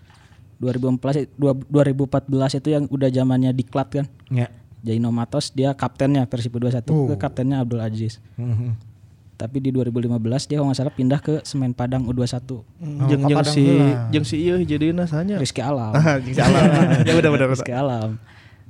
[0.58, 2.24] 2014 dua- 2014
[2.56, 4.06] itu yang udah zamannya diklat kan.
[4.28, 4.48] Nya.
[4.80, 7.08] Jaino Matos dia kaptennya Persib 21 Oh.
[7.08, 8.20] ke kaptennya Abdul Aziz.
[8.34, 8.76] Mhm.
[9.34, 12.64] Tapi di 2015 dia kalau nggak salah pindah ke Semen Padang U21.
[13.10, 14.08] Jeung jeung Papadang si heula.
[14.10, 15.36] jeung si ieu jadinya sanya.
[15.36, 15.92] Rizky Alam.
[16.26, 16.64] Si Alam.
[17.08, 17.48] Ya benar benar.
[17.50, 18.20] Rizky Alam.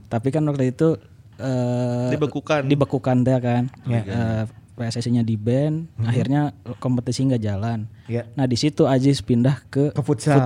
[0.07, 0.97] Tapi kan waktu itu
[1.43, 2.63] eh Dibekukan.
[2.65, 3.67] dibekukan dia kan.
[3.91, 6.49] Eh, PSSI-nya di ban, akhirnya
[6.81, 7.85] kompetisi nggak jalan.
[8.09, 8.25] Ya.
[8.33, 10.41] Nah di situ Aziz pindah ke, Ke futsal.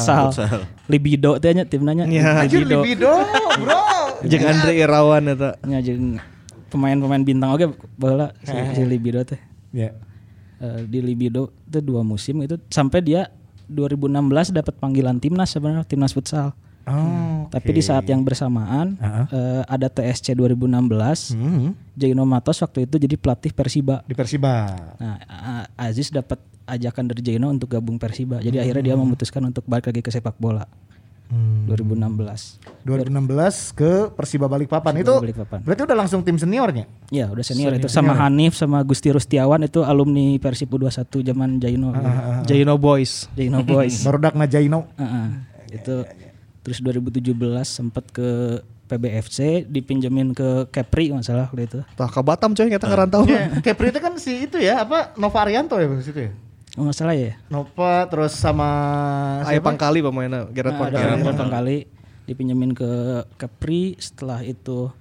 [0.91, 2.43] Libido teh nya timnanya Ya.
[2.43, 3.07] Anjir libido,
[3.63, 3.79] bro.
[4.29, 5.55] Jeung Andre Irawan eta.
[5.63, 6.19] nya jeung
[6.67, 9.39] pemain-pemain bintang oke bola si, si Libido teh.
[9.71, 9.95] Ya.
[10.59, 13.31] Eh, di Libido itu dua musim itu sampai dia
[13.71, 16.51] 2016 dapat panggilan timnas sebenarnya timnas futsal.
[16.87, 17.45] Oh.
[17.47, 18.95] Tapi di saat yang bersamaan
[19.27, 21.75] eh, ada TSC 2016, Mhm.
[21.93, 23.99] Jaino Matos waktu itu jadi pelatih Persiba.
[24.03, 24.71] Di Persiba.
[24.95, 25.19] Nah,
[25.75, 28.39] Aziz dapat ajakan dari Jaino untuk gabung Persiba.
[28.39, 30.63] Jadi akhirnya dia memutuskan untuk balik lagi ke sepak bola.
[31.67, 32.87] 2016.
[32.87, 35.59] 2016 ke Persiba Balikpapan itu Balikpapan.
[35.59, 36.87] berarti udah langsung tim seniornya.
[37.11, 41.91] Ya, udah senior, itu sama Hanif sama Gusti Rustiawan itu alumni Persib U21 zaman Jaino.
[42.47, 43.27] Jaino Boys.
[43.35, 43.99] Jaino Boys.
[44.07, 44.87] Barudak Najaino.
[44.95, 45.27] Heeh.
[45.73, 46.07] Itu
[46.67, 47.31] terus 2017
[47.63, 48.59] sempat ke
[48.91, 51.79] PBFC dipinjemin ke Kepri masalah waktu itu.
[51.95, 53.23] Tah ka Batam coy kita ngerantau.
[53.23, 56.31] Ya, Kepri itu kan si itu ya apa Nova Arianto ya di situ ya.
[56.75, 57.39] Oh nggak salah ya?
[57.47, 58.67] Nova terus sama
[59.47, 61.23] Aya Pangkali pemainnya Gerard Nah, Pangkali.
[61.23, 61.77] beberapa kali
[62.27, 62.91] dipinjemin ke
[63.39, 64.91] Kepri setelah itu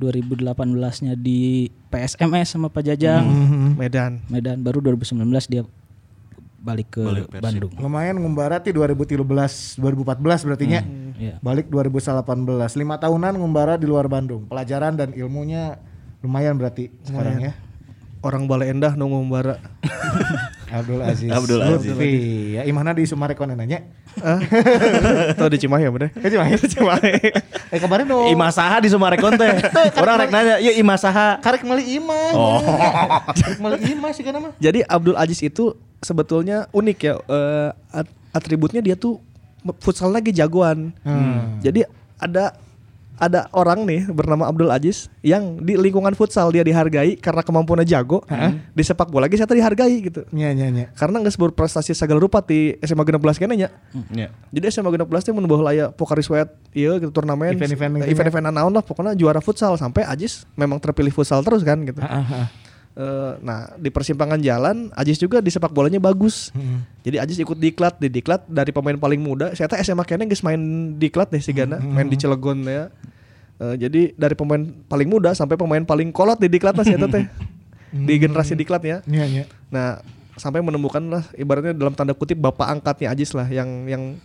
[0.00, 3.28] 2018-nya di PSMS sama Pak Jajang
[3.76, 4.24] Medan.
[4.32, 5.20] Medan baru 2019
[5.52, 5.62] dia
[6.68, 7.02] balik ke
[7.40, 7.72] Bandung.
[7.80, 10.82] lumayan ngumbara ti 2013 2014 berarti nya.
[11.18, 11.34] Iya.
[11.40, 12.78] Balik 2018.
[12.78, 14.46] Lima tahunan ngumbara di luar Bandung.
[14.46, 15.80] Pelajaran dan ilmunya
[16.20, 17.52] lumayan berarti sekarang ya.
[18.22, 19.56] Orang Bale Endah nunggu bara.
[20.68, 21.30] Abdul Aziz.
[21.32, 21.88] Abdul Aziz.
[21.96, 22.12] Lutfi.
[22.60, 23.88] Ya, imana di Sumarekon nanya.
[24.20, 24.36] Ah.
[25.38, 26.10] Tahu di Cimahi ya bener.
[26.24, 26.52] Eh, Cimahi.
[26.60, 27.12] Cimahi.
[27.72, 28.28] Eh kemarin dong.
[28.28, 29.64] Ima saha di Sumarekon teh.
[29.96, 32.20] Orang rek nanya, "Ya ima saha?" Karek meli ima.
[32.36, 32.60] Oh.
[33.32, 34.52] Karek meli ima sih mah.
[34.60, 35.72] Jadi Abdul Aziz itu
[36.04, 39.22] sebetulnya unik ya eh, at- atributnya dia tuh
[39.80, 40.92] futsal lagi jagoan.
[41.00, 41.62] Hmm.
[41.64, 41.86] Jadi
[42.20, 42.52] ada
[43.18, 48.22] ada orang nih bernama Abdul Aziz yang di lingkungan futsal dia dihargai karena kemampuannya jago.
[48.72, 50.22] Di sepak bola lagi saya dihargai gitu.
[50.30, 50.86] Nya nya nya.
[50.94, 53.68] Karena nggak berprestasi segala rupa di SMA Genep Belas kene nya.
[54.14, 54.30] Ya.
[54.54, 58.54] Jadi SMA Genep Belas teh mun baheula aya Pokari Sweat ieu gitu turnamen Event-event event-event
[58.54, 61.98] naon lah pokoknya juara futsal sampai Aziz memang terpilih futsal terus kan gitu.
[62.00, 62.46] Ah,
[62.98, 66.50] Eh, nah di persimpangan jalan Aziz juga di sepak bolanya bagus.
[67.06, 69.54] Jadi Aziz ikut diklat di diklat dari pemain paling muda.
[69.54, 70.58] Saya tahu SMA kene geus main
[70.98, 72.90] diklat deh si Gana, main di Cilegon ya.
[73.62, 77.24] Eh, jadi dari pemain paling muda sampai pemain paling kolot di diklat sih teh.
[77.94, 78.98] Di generasi diklat ya.
[79.06, 79.46] Nya nya.
[79.70, 80.02] Nah,
[80.34, 84.18] sampai menemukan lah ibaratnya dalam tanda kutip bapak angkatnya Aziz lah yang yang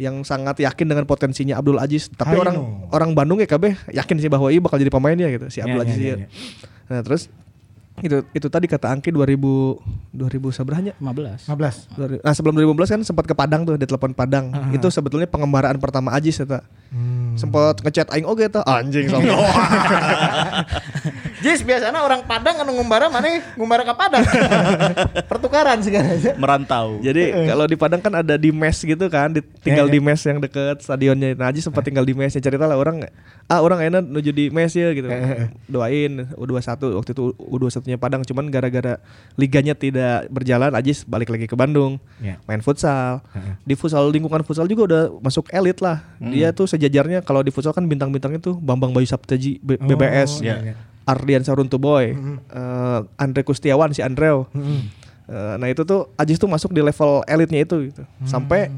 [0.00, 2.08] yang sangat yakin dengan potensinya Abdul Aziz.
[2.08, 2.88] Tapi Hai, orang no.
[2.96, 5.84] orang Bandung ya kabeh yakin sih bahwa ia bakal jadi pemainnya gitu si Abdul Ya,
[5.84, 6.08] Aziz ya, ya.
[6.08, 6.28] ya, ya.
[6.88, 7.28] Nah, terus
[7.98, 9.40] itu itu tadi kata Angki 2000
[10.12, 11.48] 2000 sabrahnya 15.
[11.48, 11.88] 15.
[11.90, 14.52] Dari- Nah sebelum 2015 kan sempat ke Padang tuh, di telepon Padang.
[14.70, 16.60] Itu sebetulnya pengembaraan pertama Ajis eta.
[17.34, 18.60] Sempat ngechat aing oge eta.
[18.62, 19.24] Anjing sama.
[21.38, 24.24] Jis biasanya orang Padang anu ngumbara mana ngumbara ke Padang.
[25.30, 26.32] Pertukaran segala aja.
[26.34, 26.96] Merantau.
[26.98, 30.20] Jadi kalau di Padang kan ada di mes gitu kan, di- tinggal Eh, di mes
[30.20, 31.34] yang deket stadionnya.
[31.34, 32.38] Nah Ajis sempat tinggal di mesnya.
[32.38, 33.04] Cerita lah orang,
[33.44, 35.08] ah orang enak menuju di mes ya gitu.
[35.66, 38.22] Doain U21 waktu itu U21-nya Padang.
[38.22, 38.96] Cuman gara-gara
[39.34, 42.00] liganya tidak berjalan, Ajis balik lagi ke Bandung.
[42.18, 42.40] Ya.
[42.44, 43.20] Main futsal.
[43.62, 46.00] Di futsal lingkungan futsal juga udah masuk elit lah.
[46.18, 50.40] Dia tuh sejajarnya kalau di futsal kan bintang-bintangnya tuh Bambang Bayu Saptaji B- BBS.
[50.40, 50.74] iya, iya.
[51.06, 52.12] Ardian Saruntu Boy,
[52.50, 54.50] eh, Andre Kustiawan si Andreo.
[55.26, 58.02] Eh, nah itu tuh Ajis tuh masuk di level elitnya itu gitu.
[58.26, 58.70] Sampai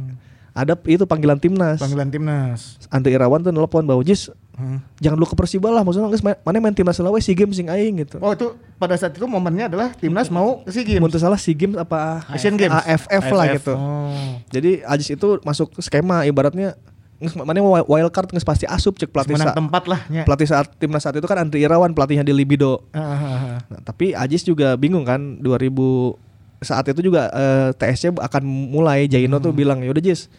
[0.52, 1.80] ada itu panggilan timnas.
[1.80, 2.76] Panggilan timnas.
[2.92, 4.82] Andre Irawan tuh nelpon bahwa Jis Hmm.
[4.98, 8.02] jangan lu ke Persiba lah maksudnya main, mana main timnas Sulawesi SEA Games sing aing
[8.02, 8.18] gitu.
[8.18, 10.98] Oh itu pada saat itu momennya adalah timnas mau ke SEA Games.
[10.98, 12.74] Mun teu salah SEA Games apa Asian Games.
[12.74, 13.78] AFF lah gitu.
[13.78, 14.42] Oh.
[14.50, 16.74] Jadi Ajis itu masuk skema ibaratnya
[17.18, 20.22] mana wild card geus pasti asup cek pelatih Menang sa- tempat lah nya.
[20.22, 22.86] pelatih saat timnas saat itu kan Andre Irawan pelatihnya di Libido.
[22.90, 23.58] Ah, ah, ah.
[23.66, 26.14] Nah, tapi Ajis juga bingung kan 2000
[26.60, 30.30] saat itu juga eh, TSC akan mulai Jaino tuh bilang ya udah Jis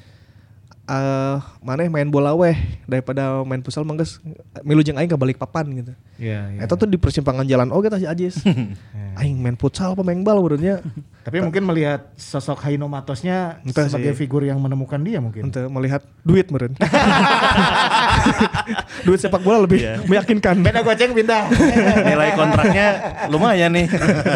[0.89, 2.57] eh mana main bola weh
[2.89, 4.17] daripada main futsal mangges
[4.65, 5.93] milu jeung aing ke balik papan gitu.
[6.17, 6.65] Iya, iya.
[6.65, 8.41] Eta tuh di persimpangan jalan oge tah si Ajis.
[9.21, 10.81] aing main futsal apa main bal menurutnya.
[11.21, 14.25] Tapi mungkin melihat sosok Haino Matosnya Entah sebagai sih.
[14.25, 15.53] figur yang menemukan dia mungkin.
[15.53, 16.73] Ente melihat duit meren.
[19.05, 20.57] duit sepak bola lebih meyakinkan.
[20.65, 21.53] Beda goceng pindah.
[22.09, 22.87] Nilai kontraknya
[23.29, 23.85] lumayan nih.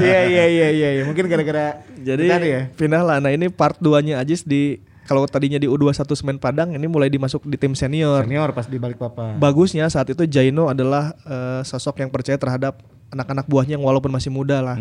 [0.06, 1.04] Iya iya iya iya iya.
[1.10, 2.70] mungkin gara-gara Jadi ya.
[2.78, 3.18] pindah lah.
[3.18, 7.12] Nah ini part 2 nya Ajis di kalau tadinya di U21 Semen Padang ini mulai
[7.12, 8.24] dimasuk di tim senior.
[8.24, 9.36] Senior pas di balik papan.
[9.38, 12.80] Bagusnya saat itu Jaino adalah eh, sosok yang percaya terhadap
[13.14, 14.78] anak-anak buahnya yang walaupun masih muda lah.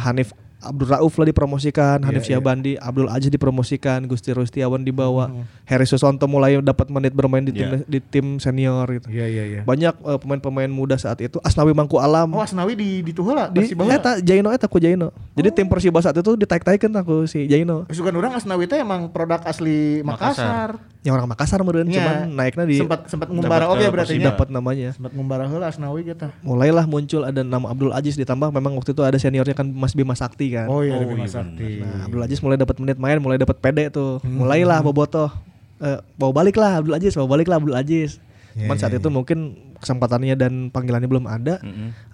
[0.00, 5.28] Hanif Abdul Rauf lah dipromosikan, Hanif Syahbandi, Abdul Aziz dipromosikan, Gusti Rustiawan dibawa,
[5.62, 7.78] Heri Susanto mulai dapat menit bermain di tim Iya.
[7.84, 9.06] di tim senior gitu.
[9.08, 9.60] Iya iya iya.
[9.62, 11.36] Banyak eh, pemain-pemain muda saat itu.
[11.40, 12.30] Asnawi Mangku Alam.
[12.30, 15.12] Oh Asnawi di di Tuhula di eta Jaino eta ku Jaino.
[15.32, 17.84] Jadi tim Persiba saat itu ditaik-taikin aku si Jaino.
[17.90, 20.80] Sugan orang Asnawi teh emang produk asli Makassar.
[21.02, 22.02] Ya orang Makassar meureun Iya.
[22.02, 24.22] cuman naiknya di sempat sempat ngumbara oke ke berarti Persiba.
[24.22, 24.30] nya.
[24.34, 24.88] dapat namanya.
[24.90, 26.26] Sempat ngumbara heula Asnawi gitu.
[26.42, 30.14] Mulailah muncul ada nama Abdul Aziz ditambah memang waktu itu ada seniornya kan Mas Bima
[30.14, 30.66] Sakti kan.
[30.68, 31.82] Oh iya Oh, lebih iya, Sakti.
[31.82, 34.20] Nah, Abdul Aziz mulai dapat menit main, mulai dapat pede tuh.
[34.22, 35.30] Mulailah bobotoh.
[35.76, 38.22] Eh, bawa balik lah Abdul Aziz, bawa balik lah Abdul Aziz.
[38.56, 39.38] Iya, Cuman saat itu mungkin
[39.76, 41.60] kesempatannya dan panggilannya belum ada.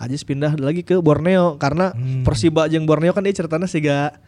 [0.01, 1.95] Aziz pindah lagi ke Borneo karena
[2.27, 4.19] Persiba jeung Borneo kan dia ceritanya siga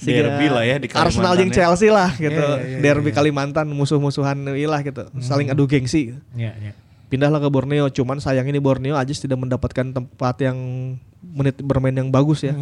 [0.00, 1.56] Derby lah ya di Arsenal Kalimantan jeung ya.
[1.60, 2.32] Chelsea lah gitu.
[2.32, 5.04] Iya, iya, iya, Derby Kalimantan musuh-musuhan ilah gitu.
[5.20, 6.16] Saling adu gengsi.
[6.32, 6.72] Iya iya.
[7.12, 10.56] Pindahlah ke Borneo, cuman sayang ini Borneo Aziz tidak mendapatkan tempat yang
[11.20, 12.56] menit bermain yang bagus ya.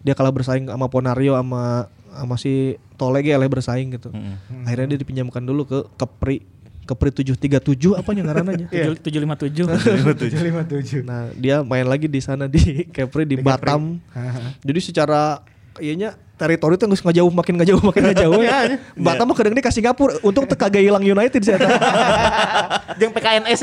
[0.00, 4.10] Dia kalah bersaing sama Ponario sama sama si Tolege lah bersaing gitu.
[4.66, 6.42] Akhirnya dia dipinjamkan dulu ke Kepri
[6.90, 8.66] Kepri 737 apa yang ngarananya?
[9.06, 9.70] Tujuh lima tujuh.
[9.70, 11.06] 757.
[11.10, 14.02] Nah, dia main lagi di sana di Kepri di, Batam.
[14.66, 15.38] Jadi secara
[15.78, 18.40] iyanya teritori itu nggak ngejauh makin ngejauh makin ngejauh.
[18.40, 18.80] ya.
[19.04, 21.70] Batam mah kadang ini ke Singapura untuk kagak hilang United saya tahu.
[23.00, 23.60] Jeung PKNS.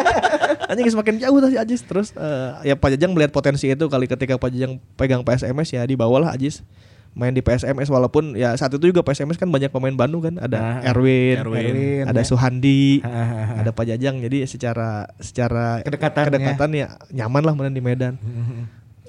[0.70, 4.34] Anjing semakin jauh tadi Ajis terus eh, ya Pak Jajang melihat potensi itu kali ketika
[4.34, 6.64] Pak Jajang pegang PSMS ya dibawalah Ajis
[7.12, 10.80] main di PSMS walaupun ya saat itu juga PSMS kan banyak pemain Bandung kan ada
[10.80, 12.08] Erwin, Erwin.
[12.08, 16.56] ada Suhandi, Ah, ada Pak Jajang jadi secara secara Kedekatannya.
[16.56, 18.16] kedekatan ya nyaman lah main di Medan.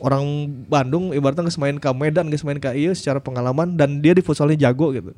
[0.04, 4.12] Orang Bandung ibaratnya nggak main ke Medan, nggak main ke iya secara pengalaman dan dia
[4.12, 5.16] di futsalnya jago gitu.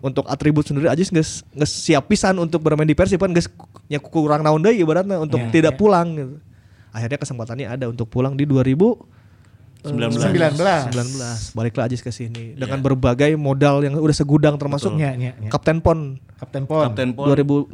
[0.00, 4.40] Untuk atribut sendiri aja nggak nggak siap pisan untuk bermain di Persib kan nggak kurang
[4.40, 6.34] naon deui ibaratnya untuk Ya, tidak pulang gitu.
[6.96, 8.72] Akhirnya kesempatannya ada untuk pulang di 2000
[9.84, 10.16] 19.
[10.18, 10.96] 19.
[10.96, 15.50] 19 baliklah Ajis ke sini dengan berbagai modal yang udah segudang termasuk Iya, iya, iya.
[15.52, 16.84] Kapten Pon Kapten Pon.
[16.84, 17.72] Kapten Pon 2016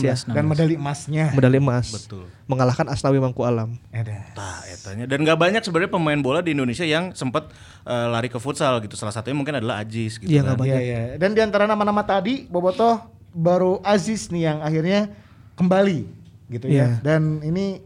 [0.00, 1.28] ya Dan medali emasnya.
[1.30, 2.24] medali emas Betul.
[2.44, 4.32] mengalahkan Asnawi Mangku Alam Ada.
[4.32, 5.04] Tah, etanya.
[5.04, 7.52] Dan gak banyak sebenarnya pemain bola di Indonesia yang sempat
[7.84, 8.96] eh, lari ke futsal gitu.
[8.96, 10.44] Salah satunya mungkin adalah Ajis gitu Iya, kan.
[10.48, 10.80] nggak banyak.
[10.80, 11.02] Iya iya.
[11.16, 12.96] Dan di antara nama-nama tadi Bobotoh
[13.30, 15.12] baru Aziz nih yang akhirnya
[15.54, 16.00] kembali
[16.48, 16.72] gitu ya.
[16.72, 16.88] Iya.
[17.04, 17.84] Dan ini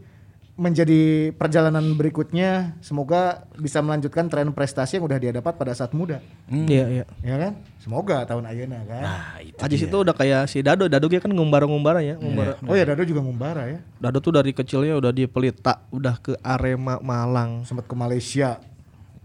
[0.53, 1.01] menjadi
[1.33, 6.21] perjalanan berikutnya semoga bisa melanjutkan tren prestasi yang udah dia dapat pada saat muda.
[6.53, 7.53] iya iya Ya kan?
[7.79, 9.01] Semoga tahun ayeuna kan.
[9.01, 9.89] Nah, itu Ajis dia.
[9.89, 13.19] itu udah kayak si Dado Dado dia kan ngumbara-ngumbara ya ngumbara Oh ya Dado juga
[13.19, 13.79] ngumbara ya.
[13.99, 18.61] Dado tuh dari kecilnya udah di Pelita udah ke Arema Malang Sempat ke Malaysia.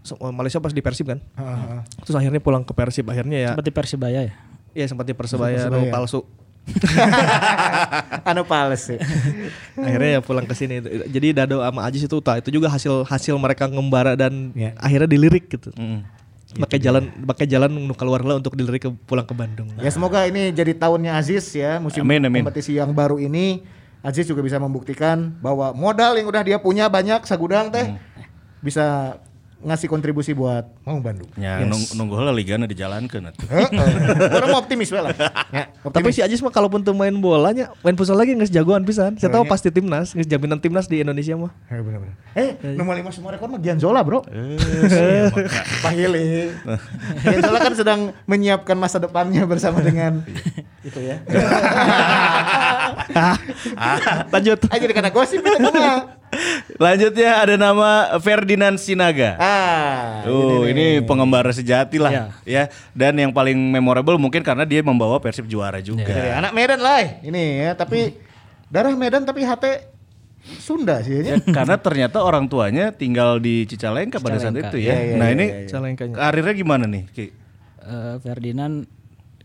[0.00, 1.84] Se- Malaysia pas di Persib kan Haha.
[2.00, 4.34] terus akhirnya pulang ke Persib akhirnya ya Seperti Persibaya ya.
[4.72, 5.84] ya sempat di Persebaya Persebaya.
[5.84, 6.24] no palsu
[8.30, 8.98] anu pales sih.
[9.74, 13.34] akhirnya ya pulang ke sini jadi Dado sama Ajis itu tak itu juga hasil hasil
[13.36, 14.74] mereka ngembara dan Ya.
[14.76, 16.04] akhirnya dilirik gitu Mm.
[16.58, 20.48] pakai jalan pakai jalan keluar lah untuk dilirik ke pulang ke Bandung Ya semoga ini
[20.48, 22.40] jadi tahunnya Aziz ya musim Amin, amin.
[22.40, 23.62] kompetisi yang baru ini
[24.00, 27.98] Aziz juga bisa membuktikan bahwa modal yang udah dia punya banyak sagudang teh
[28.58, 29.18] bisa
[29.60, 31.28] ngasih kontribusi buat mau Bandung.
[31.36, 33.44] Ya, nung- nunggu heula ligana dijalankeun atuh.
[33.44, 33.68] Heeh.
[34.32, 35.12] Orang mau optimis lah.
[35.52, 39.20] Ya, Tapi si Ajis mah kalaupun tuh main bolanya, main futsal lagi nggak jagoan pisan.
[39.20, 41.52] Saya tahu pasti timnas, nggak jaminan timnas di Indonesia mah.
[41.68, 42.16] Eh benar-benar.
[42.32, 44.24] Eh, nomor lima semua rekor mah Gianzola, Bro.
[44.24, 45.28] Eh,
[45.84, 46.48] Pahili.
[47.24, 50.24] Gianzola kan sedang menyiapkan masa depannya bersama dengan
[50.80, 51.20] itu ya.
[54.32, 54.58] Lanjut.
[54.68, 56.18] Aja jadi karena gosip itu mah.
[56.76, 59.34] Lanjutnya ada nama Ferdinand Sinaga.
[59.40, 60.20] Ah.
[60.22, 62.24] Tuh, ini, pengembara sejati lah Iya.
[62.44, 62.62] ya.
[62.92, 66.08] Dan yang paling memorable mungkin karena dia membawa Persib juara juga.
[66.08, 68.14] Dari anak Medan lah ini ya, tapi
[68.66, 69.96] darah Medan tapi hati
[70.58, 71.44] Sunda sih Ya, ya.
[71.56, 74.94] karena ternyata orang tuanya tinggal di Cicalengka pada saat itu ya.
[74.94, 75.68] Iya, iya, nah iya, ini iya, iya.
[75.68, 76.14] Calengkanya.
[76.16, 77.02] karirnya gimana nih?
[77.12, 77.26] Ki?
[77.78, 78.74] Eh, Ferdinand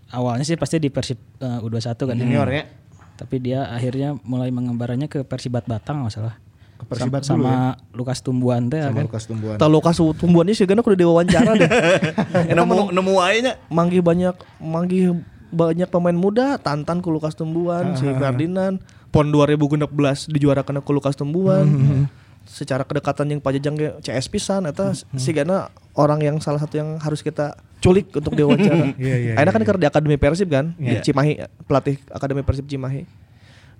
[0.09, 2.63] awalnya sih pasti di Persib eh, U21 kan Junior ya.
[3.13, 6.39] Tapi dia akhirnya mulai mengembaranya ke Persibat Batang masalah.
[6.83, 7.55] Ke Persibat sama, dulu ya.
[7.55, 9.03] sama Lukas Tumbuhan teh Sama kan.
[9.07, 9.57] Lukas Tumbuhan.
[9.57, 11.69] Tahu Lukas tumbuhannya sih karena udah diwawancara deh.
[12.57, 13.53] nemu nemu aja nya.
[13.67, 15.05] manggih banyak manggih
[15.53, 18.81] banyak pemain muda tantan ku Lukas Tumbuhan si Ferdinand
[19.13, 19.85] pon 2016
[20.33, 21.65] dijuarakan ku Lukas Tumbuhan
[22.43, 26.99] secara kedekatan yang pajajang ge CS pisan eta si Gana orang yang salah satu yang
[26.99, 28.95] harus kita culik untuk diwawancara.
[28.95, 31.03] Iya, iya, Akhirnya kan kerja di Akademi Persib kan di Iya.
[31.03, 31.33] Cimahi
[31.67, 33.03] pelatih Akademi Persib Cimahi.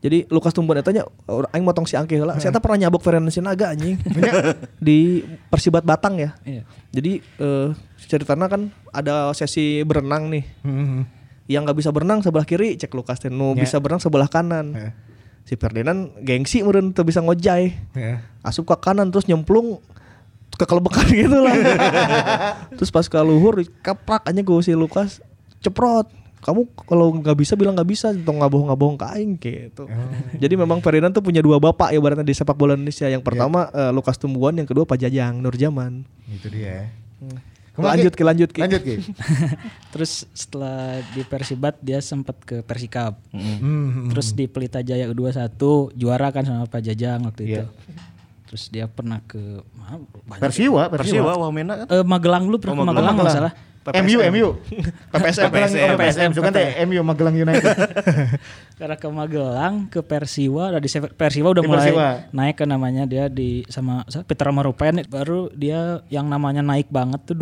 [0.03, 1.07] Jadi Lukas Tumbuhan etanya
[1.55, 2.35] aing motong si Angke heula.
[2.35, 3.95] Saya pernah nyabok Ferdinand Sinaga anjing.
[4.83, 6.35] di Persibat Batang ya.
[6.43, 6.67] Iya.
[6.91, 7.69] Jadi eh
[8.03, 10.43] ceritanya kan ada sesi berenang nih.
[10.61, 11.07] Hmm.
[11.43, 13.67] yang nggak bisa berenang sebelah kiri cek Lukas teh nu Ya.
[13.67, 14.89] bisa berenang sebelah kanan Ya.
[15.43, 18.23] si Ferdinand gengsi meureun teu bisa ngojay Ya.
[18.39, 19.83] asup ke kanan terus nyemplung
[20.55, 21.51] kekelebekan gitu lah
[22.79, 25.19] terus pas ke luhur kaprak aja gue si Lukas
[25.59, 26.07] ceprot
[26.43, 29.83] kamu kalau nggak bisa bilang nggak bisa atau nggak bohong nggak bohong ke aing gitu
[30.35, 33.71] jadi memang Ferdinand tuh punya dua bapak ya ibaratnya di sepak bola Indonesia yang pertama
[33.71, 36.91] eh, Lukas Tumbuhan yang kedua Pak Jajang Nurjaman Itu dia.
[37.73, 39.01] lanjut ke lanjut ke Lanjut Ki.
[39.97, 43.17] Terus setelah di Persibat dia sempat ke Persikap.
[43.33, 44.13] Hmm.
[44.13, 45.57] Terus di Pelita Jaya U21
[45.97, 47.65] juara kan sama Pak Jajang waktu itu.
[48.45, 49.41] Terus dia pernah ke
[50.29, 50.37] banyak.
[50.37, 51.49] Persiwa, Persiwa Persiwa.
[51.49, 51.85] Wamena kan.
[51.89, 54.05] Eh, Magelang dulu pernah ke Magelang nggak salah.
[54.07, 54.47] MU, MU.
[55.11, 55.87] PPSM, PPSM.
[55.99, 56.29] PPSM.
[56.39, 57.75] Kan teh MU Magelang United.
[58.79, 62.09] Karena ke Magelang, ke Persiwa, dari Persiwa udah Di mulai Persiwa.
[62.31, 67.35] naik ke namanya dia di sama Peter Marupen baru dia yang namanya naik banget tuh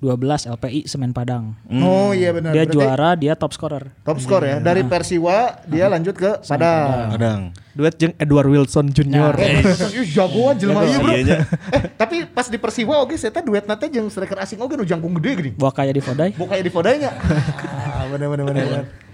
[0.00, 1.52] 2012 LPI Semen Padang.
[1.68, 2.56] Oh iya benar.
[2.56, 3.92] Dia Berarti juara, dia top scorer.
[4.00, 4.56] Top skor ya.
[4.56, 7.14] Dari Persiwa dia lanjut ke Padang.
[7.16, 7.42] Kadang.
[7.70, 11.14] duet jeung Edward Wilson Junior Eh, ih, jagoan jelema ieu, Bro.
[11.14, 11.38] Iya nya.
[11.70, 14.82] Eh, tapi pas di Persiwa oge saya teh duet nate jeung striker asing oge nu
[14.82, 15.50] jangkung gede gini.
[15.54, 16.30] Bawa kayak di Vodai.
[16.34, 17.12] Bukan di Fodanya.
[18.00, 18.64] Ah, bener bener bener.
[18.64, 19.09] bener.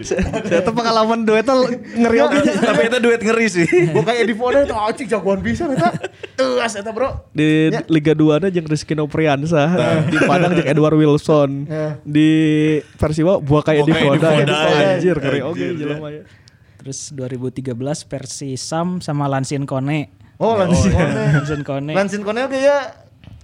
[0.00, 1.54] Saya tuh pengalaman duetnya
[1.96, 3.66] ngeri oke Tapi itu duet ngeri sih.
[3.90, 5.90] Bukan di Foda itu anjing jagoan bisa eta.
[6.34, 7.30] Teas eta, Bro.
[7.30, 12.00] di Liga 2 ada jeung Rizky Nopriansa di Padang jeung Edward Wilson Ya.
[12.02, 12.30] di
[12.96, 14.84] Persiwa Buah kayak di Buah Kayak di Foda Vodai.
[14.96, 16.22] anjir ngeri oke ya
[16.80, 20.08] Terus 2013 Persisam sama Lansin Kone.
[20.40, 21.12] Oh, Lansin Kone.
[21.36, 21.92] Lansin Kone.
[21.92, 22.88] Lansin Kone oge ya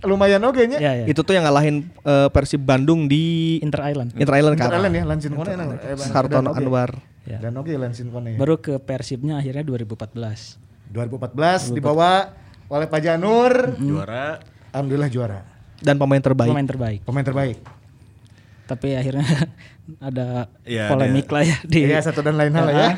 [0.07, 0.79] lumayan oge nya.
[0.79, 1.05] Ya, ya.
[1.11, 4.15] itu tuh yang ngalahin eh, Persib Bandung di Inter Island.
[4.15, 5.67] Inter Island Inter kan Island ya Lansin Kone enak.
[6.01, 6.57] Oge.
[6.63, 6.91] Anwar
[7.27, 7.43] Ya.
[7.43, 8.39] Dan oge Lansin Kone.
[8.39, 10.63] Baru ke Persibnya akhirnya 2014.
[10.95, 12.31] 2014 dibawa
[12.71, 13.75] oleh Pak Janur.
[13.83, 14.39] Juara.
[14.71, 15.41] Alhamdulillah juara.
[15.77, 17.01] dan pemain terbaik Pemain terbaik.
[17.05, 17.59] Pemain terbaik.
[18.65, 19.25] Tapi akhirnya
[19.97, 22.89] ada Ya, polemik lah ya di Iya satu dan lain hal ya.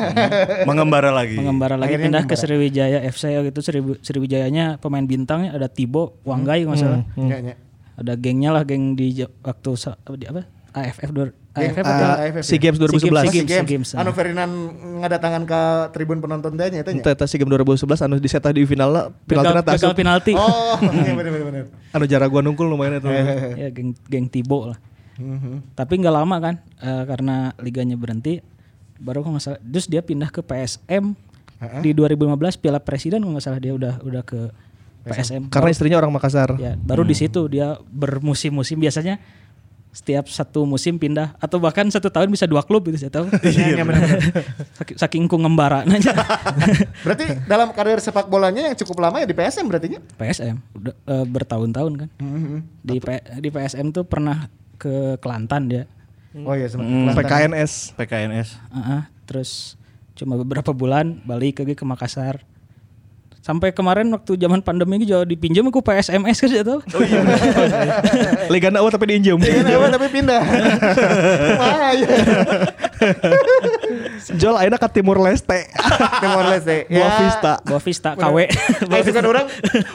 [0.64, 1.34] Mengembara lagi.
[1.34, 2.42] mengembara lagi Akhirnya pindah ke mengembara.
[2.42, 7.54] Sriwijaya FC gitu Sriwi- Sriwijayanya pemain bintangnya ada Tibo Wanggai nggak salah Iya, iya.
[7.94, 9.70] ada gengnya lah geng di waktu
[10.14, 13.50] di apa AFF dua Geng AFF atau AFF SEA Games 2011 SEA SEA Games, Games.
[13.50, 14.52] SEA Games, Anu Ferdinand
[15.00, 15.60] ngadatangan ke
[15.90, 16.92] tribun penonton teh nya nya.
[16.94, 21.28] Itu eta SEA Games 2011 anu disetah di final penalti gagal penalti Oh, iya bener
[21.28, 21.64] bener bener.
[21.90, 23.10] anu jarak gua nungkul lumayan itu
[23.56, 24.78] ya geng geng Tibo lah
[25.74, 28.38] tapi nggak lama kan eh, karena liganya berhenti
[28.98, 31.14] baru kok nggak salah terus dia pindah ke PSM
[31.82, 34.50] di 2015 Piala Presiden nggak salah dia udah udah ke
[35.04, 39.18] PSM karena istrinya orang Makassar Ya, baru di situ dia bermusim-musim biasanya
[39.88, 43.26] setiap satu musim pindah atau bahkan satu tahun bisa dua klub gitu saya tahu.
[43.48, 44.20] Iya bener.
[44.94, 46.12] saking, ku ngembara aja.
[47.04, 50.00] Berarti dalam karir sepak bolanya yang cukup lama ya di PSM berarti nya?
[50.14, 52.08] PSM udah eh, bertahun-tahun kan.
[52.84, 54.46] Di P- di PSM tuh pernah
[54.78, 55.84] ke Kelantan dia.
[56.46, 56.86] Oh iya sempat.
[56.86, 57.12] Hmm.
[57.12, 58.48] PKNS PKNS.
[58.70, 59.74] Heeh, terus
[60.14, 62.46] cuma beberapa bulan balik lagi ke Makassar.
[63.38, 66.52] Sampai kemarin waktu zaman pandemi ini juga dipinjam aku PSMS kan.
[66.84, 67.22] Oh iya.
[68.52, 70.42] Liga Nawa tapi diinjem Iya kenapa tapi pindah.
[71.62, 72.08] Wah, iya.
[74.34, 75.68] Jol akhirnya ke Timur Leste
[76.22, 76.76] Timor Leste.
[76.88, 77.00] Ya.
[77.00, 78.36] Boa Vista Boa Vista KW.
[78.94, 79.46] Eh itu kan orang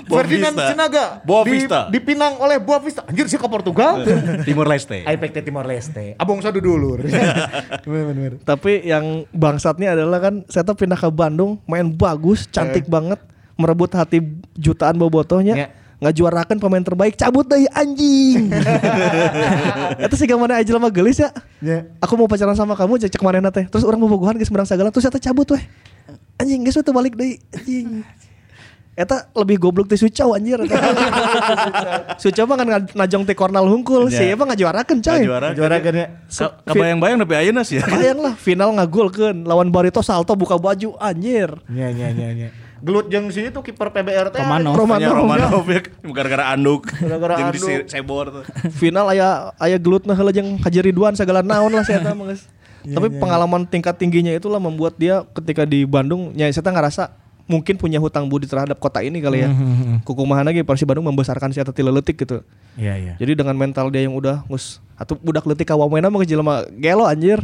[0.06, 0.56] Ferdinand.
[0.56, 1.88] Sinaga Boa di- Vista.
[1.90, 3.04] dipinang oleh Boa Vista.
[3.04, 4.02] Anjir sih ke Portugal.
[4.44, 5.04] Timur Leste.
[5.04, 6.18] Aipek teh Timor Leste.
[6.18, 6.60] Abong sadu
[7.84, 8.32] bener.
[8.42, 13.20] Tapi yang bangsatnya adalah kan saya tuh pindah ke Bandung main bagus, cantik banget,
[13.56, 14.24] merebut hati
[14.56, 15.56] jutaan bobotohnya.
[15.56, 15.68] Ya.
[16.04, 18.52] Nggak juarakan pemain terbaik cabut deh anjing
[20.04, 21.32] itu sih gimana aja lama gelis ya
[21.64, 21.88] Ya.
[21.98, 24.68] aku mau pacaran sama kamu cek cek mana teh terus orang mau bogohan geus merang
[24.68, 25.64] sagala terus eta cabut weh
[26.36, 28.04] anjing geus tuh balik deui anjing
[28.94, 30.62] Eta lebih goblok ti Sucau anjir.
[32.22, 34.22] Sucau mah kan najong ti Kornal hungkul Ya.
[34.22, 35.26] sih emang ngajuarakeun coy.
[35.26, 35.50] Juara.
[35.58, 36.08] Juara kan ya.
[36.62, 37.90] Kabayang-bayang tapi ayeuna sih ya.
[37.90, 41.50] Bayang lah final ngagolkeun lawan Barito salto buka baju anjir.
[41.66, 42.50] Nya nya nya nya.
[42.84, 44.44] Gelut jeung si itu kiper PBR teh.
[44.44, 44.76] Romanov.
[44.76, 45.14] Romanov.
[45.24, 45.80] Romanov ya.
[46.04, 46.84] Gara-gara anduk.
[46.92, 47.70] Gara-gara Jeung di anduk.
[47.80, 48.44] se- sebor tuh.
[48.76, 52.44] final aya aya gelut nah heula jeung Haji Ridwan segala naon lah saya mah geus.
[53.00, 58.00] Tapi pengalaman tingkat tingginya itulah membuat dia ketika di Bandung nya saya ngerasa mungkin punya
[58.00, 59.50] hutang budi terhadap kota ini kali ya.
[60.04, 62.44] Kukumahan lagi Persib Bandung membesarkan si Eta ti leutik gitu.
[62.76, 63.14] Iya iya.
[63.16, 67.08] Jadi dengan mental dia yang udah ngus atau budak leutik ka Wamena mah jelema gelo
[67.08, 67.40] anjir.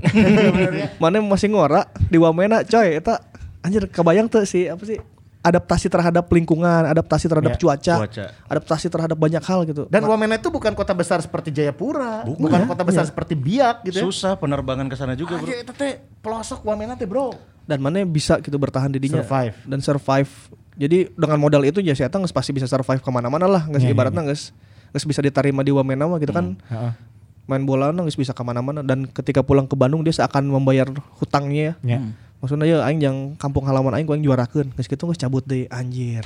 [1.02, 3.24] Mana masih ngora di Wamena coy eta
[3.60, 5.00] anjir kebayang tuh sih apa sih
[5.40, 8.26] adaptasi terhadap lingkungan, adaptasi terhadap Ya, cuaca, cuaca.
[8.46, 9.88] adaptasi terhadap banyak hal gitu.
[9.88, 12.60] Dan Wamena itu bukan kota besar seperti Jayapura, bukan, Bukan.
[12.68, 14.04] kota besar seperti Biak gitu ya.
[14.04, 15.48] Susah penerbangan ke sana juga, Bro.
[15.48, 17.40] Aja itu teh pelosok Wamena teh, Bro.
[17.64, 19.54] dan mana bisa gitu bertahan di dinya Survive.
[19.64, 20.32] dan survive
[20.74, 23.86] jadi dengan modal itu ya saya nggak pasti bisa survive ke mana-mana lah nggak Iya,
[23.86, 24.40] iya, ibaratnya nggak
[24.90, 26.92] nggak bisa diterima di Wamena mah gitu kan Heeh.
[27.46, 31.78] main bola nangis bisa ke mana-mana dan ketika pulang ke Bandung dia seakan membayar hutangnya
[31.86, 31.98] ya.
[31.98, 32.00] Ya.
[32.40, 34.72] Maksudnya ya aing yang kampung halaman aing ku aing juarakeun.
[34.80, 36.24] Geus kitu geus cabut deui anjir.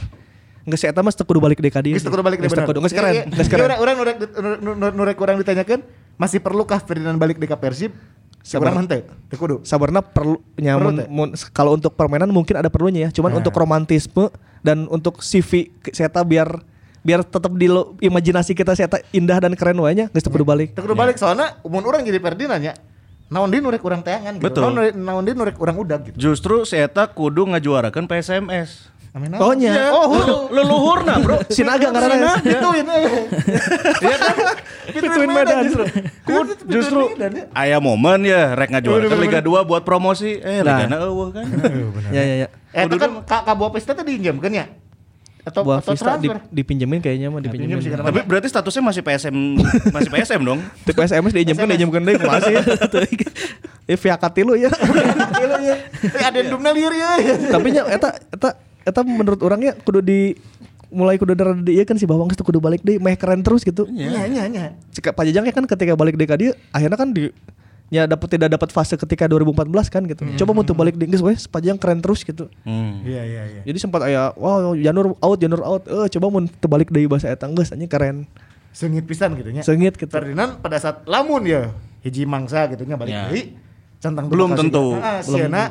[0.64, 1.98] Geus eta mah teu kudu balik deui ka dieu.
[1.98, 2.80] Geus kudu balik deh kudu.
[2.86, 3.14] Geus Iya, keren.
[3.14, 3.24] iya.
[3.34, 3.70] Geus Iya, keren.
[3.82, 4.18] Urang urang nurek
[4.94, 5.80] nurek urang ditanyakan
[6.16, 7.92] masih perlukah Ferdinand balik di Persib?
[8.44, 8.76] Sabar.
[9.32, 9.64] Teu kudu.
[9.64, 11.08] Sabarna perlu nya Perlu mun- teh?
[11.08, 13.10] mun- kalau untuk permainan mungkin ada perlunya ya.
[13.16, 13.40] Cuman Nah.
[13.40, 14.28] untuk romantisme
[14.60, 16.52] dan untuk CV Seta biar
[17.04, 20.76] biar tetap di lo- imajinasi kita Seta indah dan keren wae nya geus kudu balik.
[20.76, 22.74] Kudu balik soalnya umur urang jadi Ferdinand nya.
[23.34, 24.46] Naon deui nurek urang teangan gitu.
[24.46, 24.62] Betul.
[24.70, 26.18] Naon Naon deui nurek urang udag gitu.
[26.22, 28.94] Justru si Eta kudu ngajuarakan PSMS.
[29.14, 29.30] Amin.
[29.38, 29.94] Oh, nya.
[29.94, 31.38] Oh, Leluhurna bro.
[31.54, 32.34] Sinaga ngaranna.
[32.42, 32.86] Pituin
[34.06, 34.36] Iya kan?
[34.90, 35.86] Pituin Medan justru.
[36.26, 37.02] Kud, justru
[37.54, 40.42] aya momen ya rek ngajuarakan Liga 2 buat promosi.
[40.42, 41.46] Eh Liga na eueuh kan.
[42.10, 42.48] Ya ya ya.
[42.74, 44.66] Eh, itu kan Kak Pesta tadi diinjamkan ya?
[45.44, 46.40] Atau Buah atau Vista di, transfer?
[46.56, 47.84] dipinjemin kayaknya mah dipinjemin.
[47.84, 49.36] sih, karena- Tapi berarti statusnya masih PSM
[49.92, 50.60] masih PSM dong.
[50.88, 52.56] Di PSMS diinjemkan diinjemkan deui kumaha sih.
[53.84, 54.72] Eh via katilu ya.
[54.72, 55.76] Gila ya.
[56.00, 57.20] Eh adendumna lieur ya.
[57.52, 58.50] Tapi nya eta eta
[58.88, 60.32] eta menurut orangnya kudu di
[60.88, 63.84] mulai kudu darah di kan si Bawang itu kudu balik deh meh keren terus gitu.
[63.92, 64.66] Iya, iya, iya.
[64.96, 67.28] Cika Pajajang kan ketika balik deh ka dia akhirnya kan di
[67.90, 70.24] ya dapat tidak dapat fase ketika 2014 kan gitu.
[70.44, 72.48] Coba mau tuh balik di geus weh Pajajang keren terus gitu.
[72.64, 73.04] Hmm.
[73.04, 73.62] Iya, iya, iya.
[73.64, 77.46] Jadi sempat aya wow Janur out Janur out eh coba mau terbalik deui bahasa eta
[77.50, 78.26] geus anjing keren.
[78.74, 79.62] Sengit pisan gitu nya.
[79.62, 80.10] Sengit gitu.
[80.10, 81.70] Ferdinand pada saat lamun ya
[82.02, 83.30] hiji mangsa gitu nya balik Ya.
[83.30, 83.54] deui.
[84.02, 85.00] Centang Belum tentu.
[85.00, 85.06] dia.
[85.06, 85.64] Ah, Siana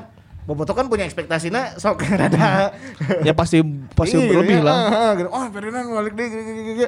[0.42, 2.74] Boboto kan punya ekspektasina sok rada
[3.22, 3.62] Ya pasti
[3.94, 4.74] pasti iya, lah.
[4.74, 5.28] ah, ah, gitu.
[5.30, 6.86] Oh Ferdinand balik deh gini, gini, gini.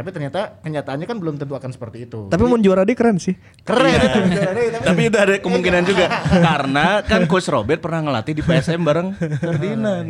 [0.00, 2.26] Tapi ternyata kenyataannya kan belum tentu akan seperti itu.
[2.26, 3.36] Tapi mau juara dia keren sih.
[3.60, 4.00] keren Iya.
[4.00, 6.04] itu juara deh, tapi- Tapi udah ada kemungkinan juga
[6.40, 10.06] karena kan coach Robert pernah ngelatih di PSM bareng Ferdinand.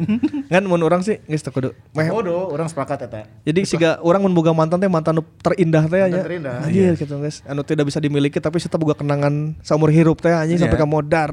[0.46, 1.74] Kan mun orang sih geus teu kudu.
[1.90, 3.26] Bodoh, orang sepakat eta.
[3.42, 6.22] Jadi siga orang mun boga mantan teh mantan terindah teh nya.
[6.22, 7.42] terindah, Anjir gitu guys.
[7.44, 10.84] Anu tidak bisa dimiliki tapi kita boga kenangan saumur hirup teh anjing sampai Iya.
[10.84, 11.30] ka modar.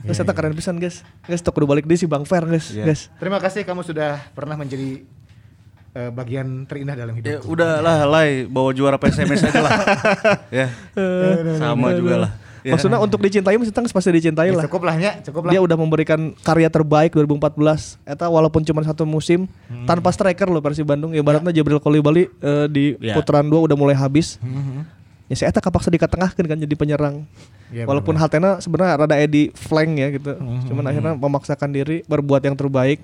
[0.00, 1.06] Guys, eta keren pisan guys.
[1.22, 2.70] Guys, tok kudu balik deui si Bang Fer guys.
[2.70, 2.82] Iya.
[2.84, 3.06] Guys.
[3.14, 5.06] Terima kasih kamu sudah pernah menjadi
[5.92, 7.46] eh, bagian terindah dalam Ya hidup.
[7.46, 9.72] udahlah, Lai, bawa juara PSMS aja lah.
[10.60, 10.66] ya.
[11.56, 12.32] Sama juga lah.
[12.62, 12.72] Ya.
[12.72, 14.62] Maksudnya untuk dicintai mesti tang pasti dicintai Ya, lah.
[14.64, 15.50] cukup lah ya, cukup lah.
[15.50, 17.98] Dia udah memberikan karya terbaik 2014.
[18.04, 19.82] Eta walaupun cuma satu musim Hmm.
[19.82, 21.10] tanpa striker loh Persib Bandung.
[21.10, 23.18] Ibaratnya Jibril Kolibali eh, di Ya.
[23.18, 24.38] putaran 2 udah mulai habis.
[25.26, 27.26] Ya saya eta kapaksa dikatengahkeun kan jadi penyerang.
[27.72, 30.30] Iya, walaupun Hatena sebenarnya rada edi flank ya gitu.
[30.68, 33.02] Cuman akhirnya memaksakan diri berbuat yang terbaik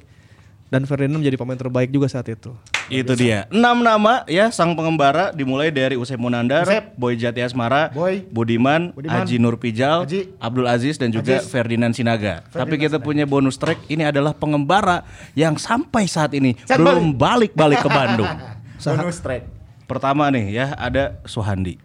[0.68, 2.52] dan Ferdinand menjadi pemain terbaik juga saat itu.
[2.92, 3.48] Itu dia.
[3.48, 6.92] Enam nama ya sang pengembara dimulai dari Usep Munandar, Usep.
[6.96, 8.24] Boy Jati Asmara, Boy.
[8.28, 9.24] Budiman, Budiman.
[9.24, 10.32] Haji Nur Pijal, Haji.
[10.36, 11.48] Abdul Aziz dan juga Aziz.
[11.48, 12.44] Ferdinand Sinaga.
[12.52, 17.90] Tapi kita punya bonus track ini adalah pengembara yang sampai saat ini belum balik-balik ke
[17.90, 18.28] Bandung.
[18.78, 19.42] Bonus track.
[19.90, 21.80] Pertama nih ya ada Suhandi,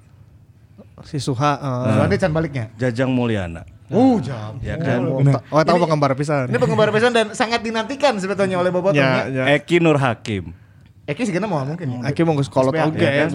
[1.07, 2.65] Si Suha eh, Soalnya can baliknya.
[2.77, 3.65] Jajang Mulyana.
[3.93, 4.57] Uh, jam.
[4.59, 4.99] Ya kan?
[5.05, 6.49] oh, ta- oh tahu penggemar pisan.
[6.49, 9.43] Ini penggemar pesan dan sangat dinantikan sebetulnya oleh Bobotoh Ya, ya.
[9.53, 10.51] Eki Nur Hakim.
[11.03, 11.99] Eki sih mau mungkin.
[11.99, 12.15] ya.
[12.15, 13.27] Aki mau kolot SBA, oge ya.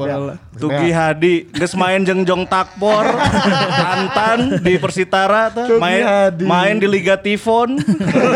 [0.57, 3.05] Tugi Hadi geus main jengjong takpor
[3.85, 6.45] Tantan di Persitara tuh Tugi main Hadi.
[6.49, 7.77] main di Liga Tifon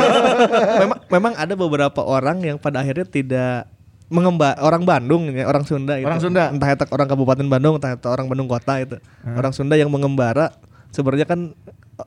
[0.84, 3.72] memang memang ada beberapa orang yang pada akhirnya tidak
[4.12, 6.04] mengembar orang Bandung ya orang Sunda gitu.
[6.04, 6.52] Orang Sunda.
[6.52, 10.52] entah itu orang Kabupaten Bandung entah itu orang Bandung kota itu orang Sunda yang mengembara
[10.92, 11.56] sebenarnya kan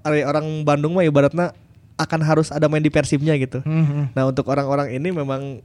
[0.05, 1.53] orang Bandung mah ibaratnya
[1.95, 3.63] akan harus ada main di persibnya gitu
[4.11, 5.63] nah untuk orang-orang ini memang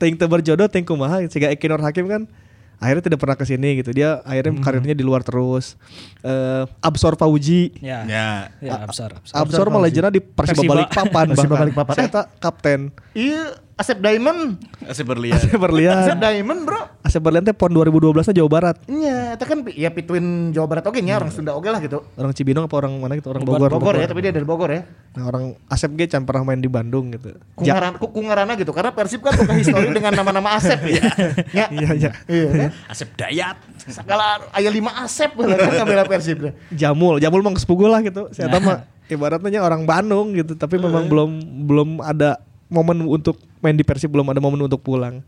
[0.00, 2.26] ting berjodoh ting kumaha sehingga Eki Nur Hakim kan
[2.82, 5.78] akhirnya tidak pernah ke sini gitu dia akhirnya karirnya di luar terus
[6.26, 8.02] Eh Absor Fauji Ya.
[8.02, 9.38] ya Ya, absar, absar.
[9.38, 10.72] Absor malah legendnya di Persiba Persiba.
[10.74, 11.62] Balikpapan Persiba bahkan.
[11.70, 11.94] Balikpapan.
[11.94, 14.58] Saya tak kapten Iya, Asep Diamond.
[14.82, 16.18] Asep berlian Asep Asep Berlian.
[16.18, 16.80] Diamond, Bro.
[17.06, 18.76] Asep Berlian teh pon 2012 nya Jawa Barat.
[18.90, 22.04] Iya, itu kan ya pituin Jawa Barat oke nya orang Sunda oke lah gitu.
[22.14, 23.28] Orang Cibinong apa orang mana gitu?
[23.32, 23.70] Orang Bogor.
[23.72, 24.82] Bogor, ya, tapi dia dari Bogor ya.
[25.16, 27.36] Nah, orang Asep G can pernah main di Bandung gitu.
[27.56, 31.02] Kungaran, ku- kungarana gitu karena Persib kan buka histori dengan nama-nama Asep ya.
[31.52, 31.66] Ya.
[31.72, 32.10] Iya, iya.
[32.28, 32.70] Iya kan?
[32.88, 36.38] Asep Dayat Segala aya lima Asep lah kan ngambil Persib.
[36.38, 36.52] dah.
[36.70, 38.30] Jamul, Jamul mah sepugu lah gitu.
[38.30, 41.30] Saya tahu mah ibaratnya orang Bandung gitu, tapi memang belum
[41.68, 42.40] belum ada
[42.72, 45.20] momen untuk main di Persib, belum ada momen untuk pulang.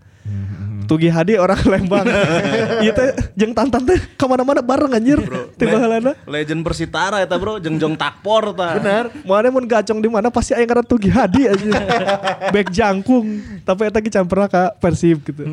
[0.85, 2.07] Tugi Hadi orang Lembang.
[2.85, 3.09] Iya teh
[3.39, 5.21] jeung Tantan teh ke mana-mana bareng anjir.
[5.57, 6.13] Tiba halana.
[6.29, 9.13] Legend Persitara eta bro jengjong takpor ta Benar.
[9.25, 11.71] Mana mun gacong di mana pasti aya karena Tugi Hadi aja.
[12.55, 13.41] Back jangkung.
[13.65, 15.45] Tapi eta ge can pernah ka Persib gitu.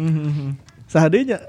[0.92, 1.40] Sahadinya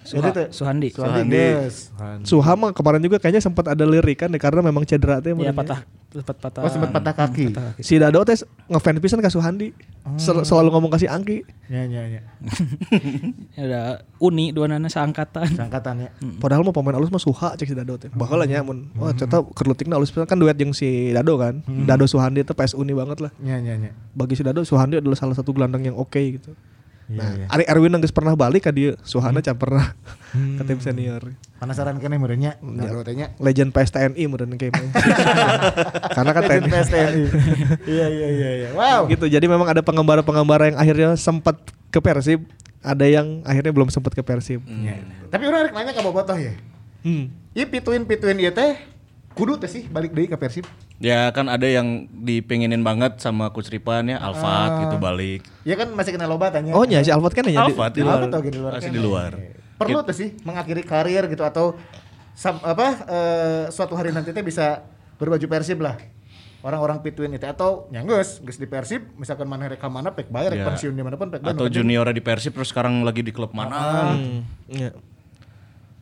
[0.00, 0.88] Jadi Suha- teh, Suhandi.
[0.88, 1.18] Suhandi.
[1.20, 1.36] Suhandi.
[1.36, 1.76] Yes.
[2.22, 5.82] Suha mah kemarin juga kayaknya sempat ada lirik kan karena memang cedera teh Ya patah
[6.10, 6.66] sempat patah.
[6.66, 7.54] Oh sempat patah kaki.
[7.54, 7.80] patah kaki.
[7.80, 8.34] Si Dado teh
[8.66, 9.70] ngefans pisan ke Suhandi.
[10.16, 11.46] Sel- selalu ngomong kasih Angki.
[11.66, 12.20] Ya ya ya.
[13.54, 13.80] Ya Ada
[14.18, 15.54] uni dua nana seangkatan.
[15.54, 16.10] Sangkatan ya.
[16.38, 18.10] Padahal mau pemain alus mah Suha cek si Dado teh.
[18.10, 18.90] Baheula nya mun.
[18.94, 21.62] Wah, ternyata kerlutikna alus pisan kan duet jeung si Dado kan.
[21.84, 23.30] Dado Suhandi itu PS Uni banget lah.
[23.38, 23.94] Ya ya ya.
[24.10, 26.58] Bagi si Dado Suhandi adalah salah satu gelandang yang oke gitu.
[27.10, 27.46] Iya, Nah, iya.
[27.50, 29.98] Ari Erwin geus pernah balik ka dia, Suhana can pernah
[30.30, 31.34] ke tim senior.
[31.58, 32.54] Penasaran kan meureunnya?
[32.62, 33.34] Dado teh nya.
[33.42, 34.88] Legend PS TNI meureun kayak main.
[36.14, 36.70] Karena kan Legend TNI.
[36.70, 37.22] PSTNI.
[37.90, 38.68] Iya iya iya iya.
[38.78, 39.10] Wow.
[39.10, 39.26] gitu.
[39.26, 41.58] Jadi memang ada pengembara-pengembara yang akhirnya sempat
[41.90, 42.46] ke Persib,
[42.78, 44.62] ada yang akhirnya belum sempat ke Persib.
[44.62, 45.02] Ya.
[45.26, 46.54] Tapi orang rek nanya ka Bobotoh ya.
[47.02, 47.34] Hmm.
[47.50, 48.78] Ieu pituin-pituin ieu teh
[49.40, 50.68] kudu teh sih balik deui ke Persib.
[51.00, 55.40] Ya kan ada yang dipengenin banget sama Coach Ripan ya, Alfat gitu balik.
[55.64, 56.76] Ya kan masih kenal loba tanya.
[56.76, 58.20] Oh nya si Alfat kan ya di- Alfat di di luar.
[58.22, 58.72] tuh di luar?
[58.76, 58.92] Masih kene?
[58.92, 59.30] di luar.
[59.74, 61.72] Perlu tuh sih mengakhiri karir gitu atau
[62.36, 64.84] sam- apa eh, suatu hari nanti teh bisa
[65.16, 65.96] berbaju Persib lah.
[66.60, 70.44] Orang-orang pituin itu atau nyanggus, geus di Persib, misalkan mana rek ka mana pek bae
[70.46, 70.68] rek Ya.
[70.68, 71.56] pensiun di mana pun pek bae.
[71.56, 74.12] Atau juniornya di Persib terus sekarang lagi di klub mana.
[74.12, 74.44] Hmm.
[74.68, 74.92] Iya.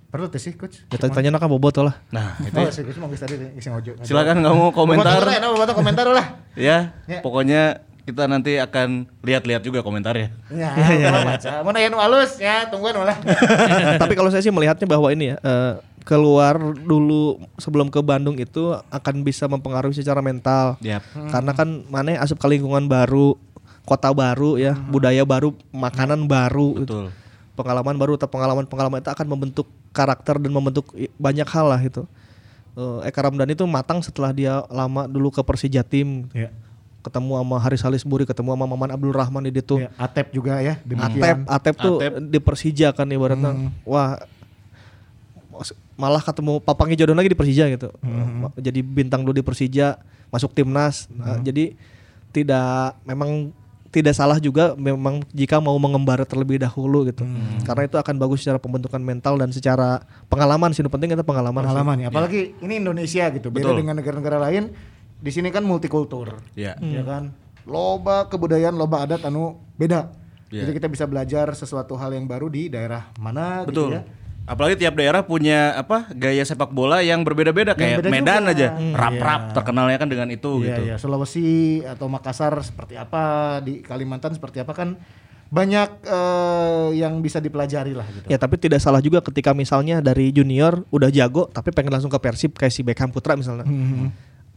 [0.08, 0.88] Perlu tuh sih coach.
[0.88, 2.00] Ya tanya nak Boboto lah.
[2.08, 2.72] Nah, itu Oh, ya.
[2.72, 3.92] sih, coach mau tadi geus ngojo.
[4.00, 5.20] Silakan kamu komentar.
[5.20, 6.26] Bobotoh lah, bobotoh komentar lah.
[6.56, 7.20] Ya, Ya.
[7.20, 10.32] pokoknya kita nanti akan lihat-lihat juga komentarnya.
[10.48, 11.52] Ya, ya, baca.
[11.60, 13.20] Mau nanya nu alus ya, tungguan lah.
[14.00, 15.72] Tapi kalau saya sih melihatnya bahwa ini ya eh,
[16.08, 20.80] keluar dulu sebelum ke Bandung itu akan bisa mempengaruhi secara mental.
[20.80, 21.04] Yap.
[21.28, 23.36] Karena kan mana asup ke lingkungan baru,
[23.84, 26.80] kota baru ya, budaya baru, makanan baru.
[26.80, 27.12] gitu.
[27.58, 30.86] Pengalaman baru atau pengalaman-pengalaman itu akan membentuk karakter dan membentuk
[31.18, 32.06] banyak hal lah itu.
[32.78, 36.30] Eh, Eka Ramdhani itu matang setelah dia lama dulu ke Persija tim.
[36.30, 36.54] Ya.
[37.02, 39.82] Ketemu sama Haris Salisbury, ketemu sama Maman Abdul Rahman di situ.
[39.82, 41.36] Ya, Atep juga ya, Atep, demikian.
[41.46, 42.12] Atep tuh Atep.
[42.22, 43.74] di Persija kan ibaratnya.
[43.82, 44.22] Wah,
[45.98, 47.90] malah ketemu papangnya jodoh lagi di Persija gitu.
[48.02, 49.98] Ma- Jadi bintang dulu di Persija,
[50.30, 51.10] masuk timnas.
[51.10, 51.74] Nah, jadi
[52.30, 53.50] tidak memang
[53.88, 57.24] tidak salah juga memang jika mau mengembara terlebih dahulu gitu.
[57.64, 60.84] Karena itu akan bagus secara pembentukan mental dan secara pengalaman sih.
[60.84, 61.64] Nu penting itu pengalaman.
[61.64, 61.68] sih.
[61.72, 62.08] pengalaman ya.
[62.12, 63.76] Apalagi ini Indonesia gitu, beda Betul.
[63.80, 64.76] dengan negara-negara lain.
[65.18, 66.36] Di sini kan multikultur.
[66.52, 66.76] Ya.
[66.78, 67.32] Ya kan?
[67.64, 70.12] Loba kebudayaan, loba adat anu beda.
[70.48, 70.64] Iya.
[70.64, 73.88] Jadi kita bisa belajar sesuatu hal yang baru di daerah mana gitu Betul.
[73.96, 74.02] ya.
[74.48, 78.52] Apalagi tiap daerah punya apa gaya sepak bola yang berbeda-beda kayak beda Medan juga.
[78.56, 80.82] aja Hmm, rap-rap terkenalnya kan dengan itu Iya, gitu.
[80.88, 80.94] iya.
[80.96, 81.48] Sulawesi
[81.84, 84.96] atau Makassar seperti apa, di Kalimantan seperti apa kan
[85.48, 88.28] banyak eh, yang bisa dipelajari lah gitu.
[88.28, 92.16] Ya tapi tidak salah juga ketika misalnya dari junior udah jago tapi pengen langsung ke
[92.16, 93.64] Persib kayak si Beckham Putra misalnya.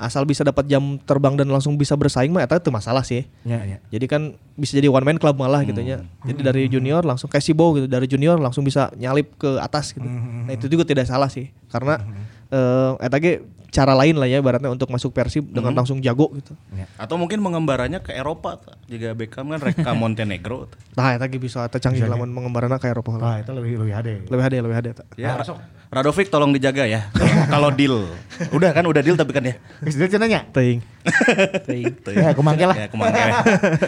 [0.01, 3.29] Asal bisa dapat jam terbang dan langsung bisa bersaing mah eta itu masalah sih.
[3.45, 3.77] Ya, ya.
[3.93, 6.01] Jadi kan bisa jadi one man club malah gitu ya.
[6.25, 9.93] Jadi dari junior langsung kayak si Bo gitu, dari junior langsung bisa nyalip ke atas
[9.93, 10.09] gitu.
[10.09, 11.53] Nah, itu juga tidak salah sih.
[11.69, 12.01] Karena
[12.49, 16.51] eh eta ge cara lain lah ya ibaratnya untuk masuk Persib dengan langsung jago gitu.
[16.95, 18.75] Atau mungkin mengembaranya ke Eropa ta.
[18.85, 20.67] Jika Beckham kan rek ka Montenegro.
[20.67, 20.75] ta.
[20.93, 23.15] Nah, eta ge bisa eta canggih lamun mengembarana ke Eropa.
[23.15, 24.11] Wah, itu lebih lebih ada.
[24.11, 25.03] Lebih hade, lebih hade eta.
[25.15, 27.07] Ya, Ra- Radovic tolong dijaga ya.
[27.53, 28.11] Kalau deal.
[28.51, 29.55] Udah kan udah deal tapi kan ya.
[29.79, 30.43] Geus dia cenanya.
[30.51, 30.83] Teuing.
[32.11, 32.75] Ya, kumangke lah.
[32.75, 33.19] Ya, kumangke.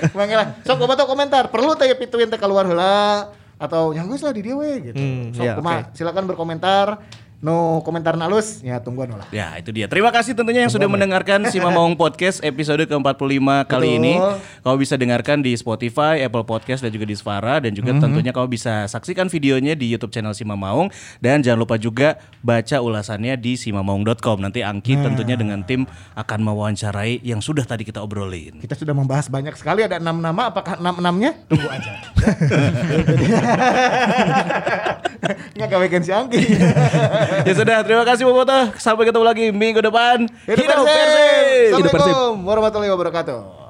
[0.10, 0.48] Kumangke lah.
[0.64, 4.72] Sok bobotoh komentar, perlu teh pituin teh keluar heula atau nyanggus lah di dia we
[4.82, 4.98] gitu.
[4.98, 7.04] Hmm, Sok ya, kumaha, silakan berkomentar.
[7.44, 9.28] No komentar nalus, ya tungguan lah.
[9.28, 9.91] Ya itu dia.
[9.91, 13.68] Terima kasih tentunya yang sudah mendengarkan Si Mamaung Podcast episode ke-45 Betul.
[13.68, 14.16] kali ini.
[14.64, 18.48] Kamu bisa dengarkan di Spotify, Apple Podcast dan juga di Spara dan juga tentunya kamu
[18.48, 20.88] bisa saksikan videonya di YouTube channel Si Mamaung
[21.20, 24.39] dan jangan lupa juga baca ulasannya di simamaung.com.
[24.39, 25.84] Nanti Angki tentunya dengan tim
[26.16, 28.64] akan mewawancarai yang sudah tadi kita obrolin.
[28.64, 31.36] Kita sudah membahas banyak sekali ada enam nama, apakah enam enamnya?
[31.52, 31.91] Tunggu aja.
[35.60, 36.39] Nggak gawekan si Angki.
[37.48, 38.74] ya sudah, terima kasih Bobotoh.
[38.78, 40.30] Sampai ketemu lagi minggu depan.
[40.46, 41.74] Hidup Hidup Persib.
[41.90, 41.94] Persib.
[41.94, 43.62] Assalamualaikum warahmatullahi wabarakatuh.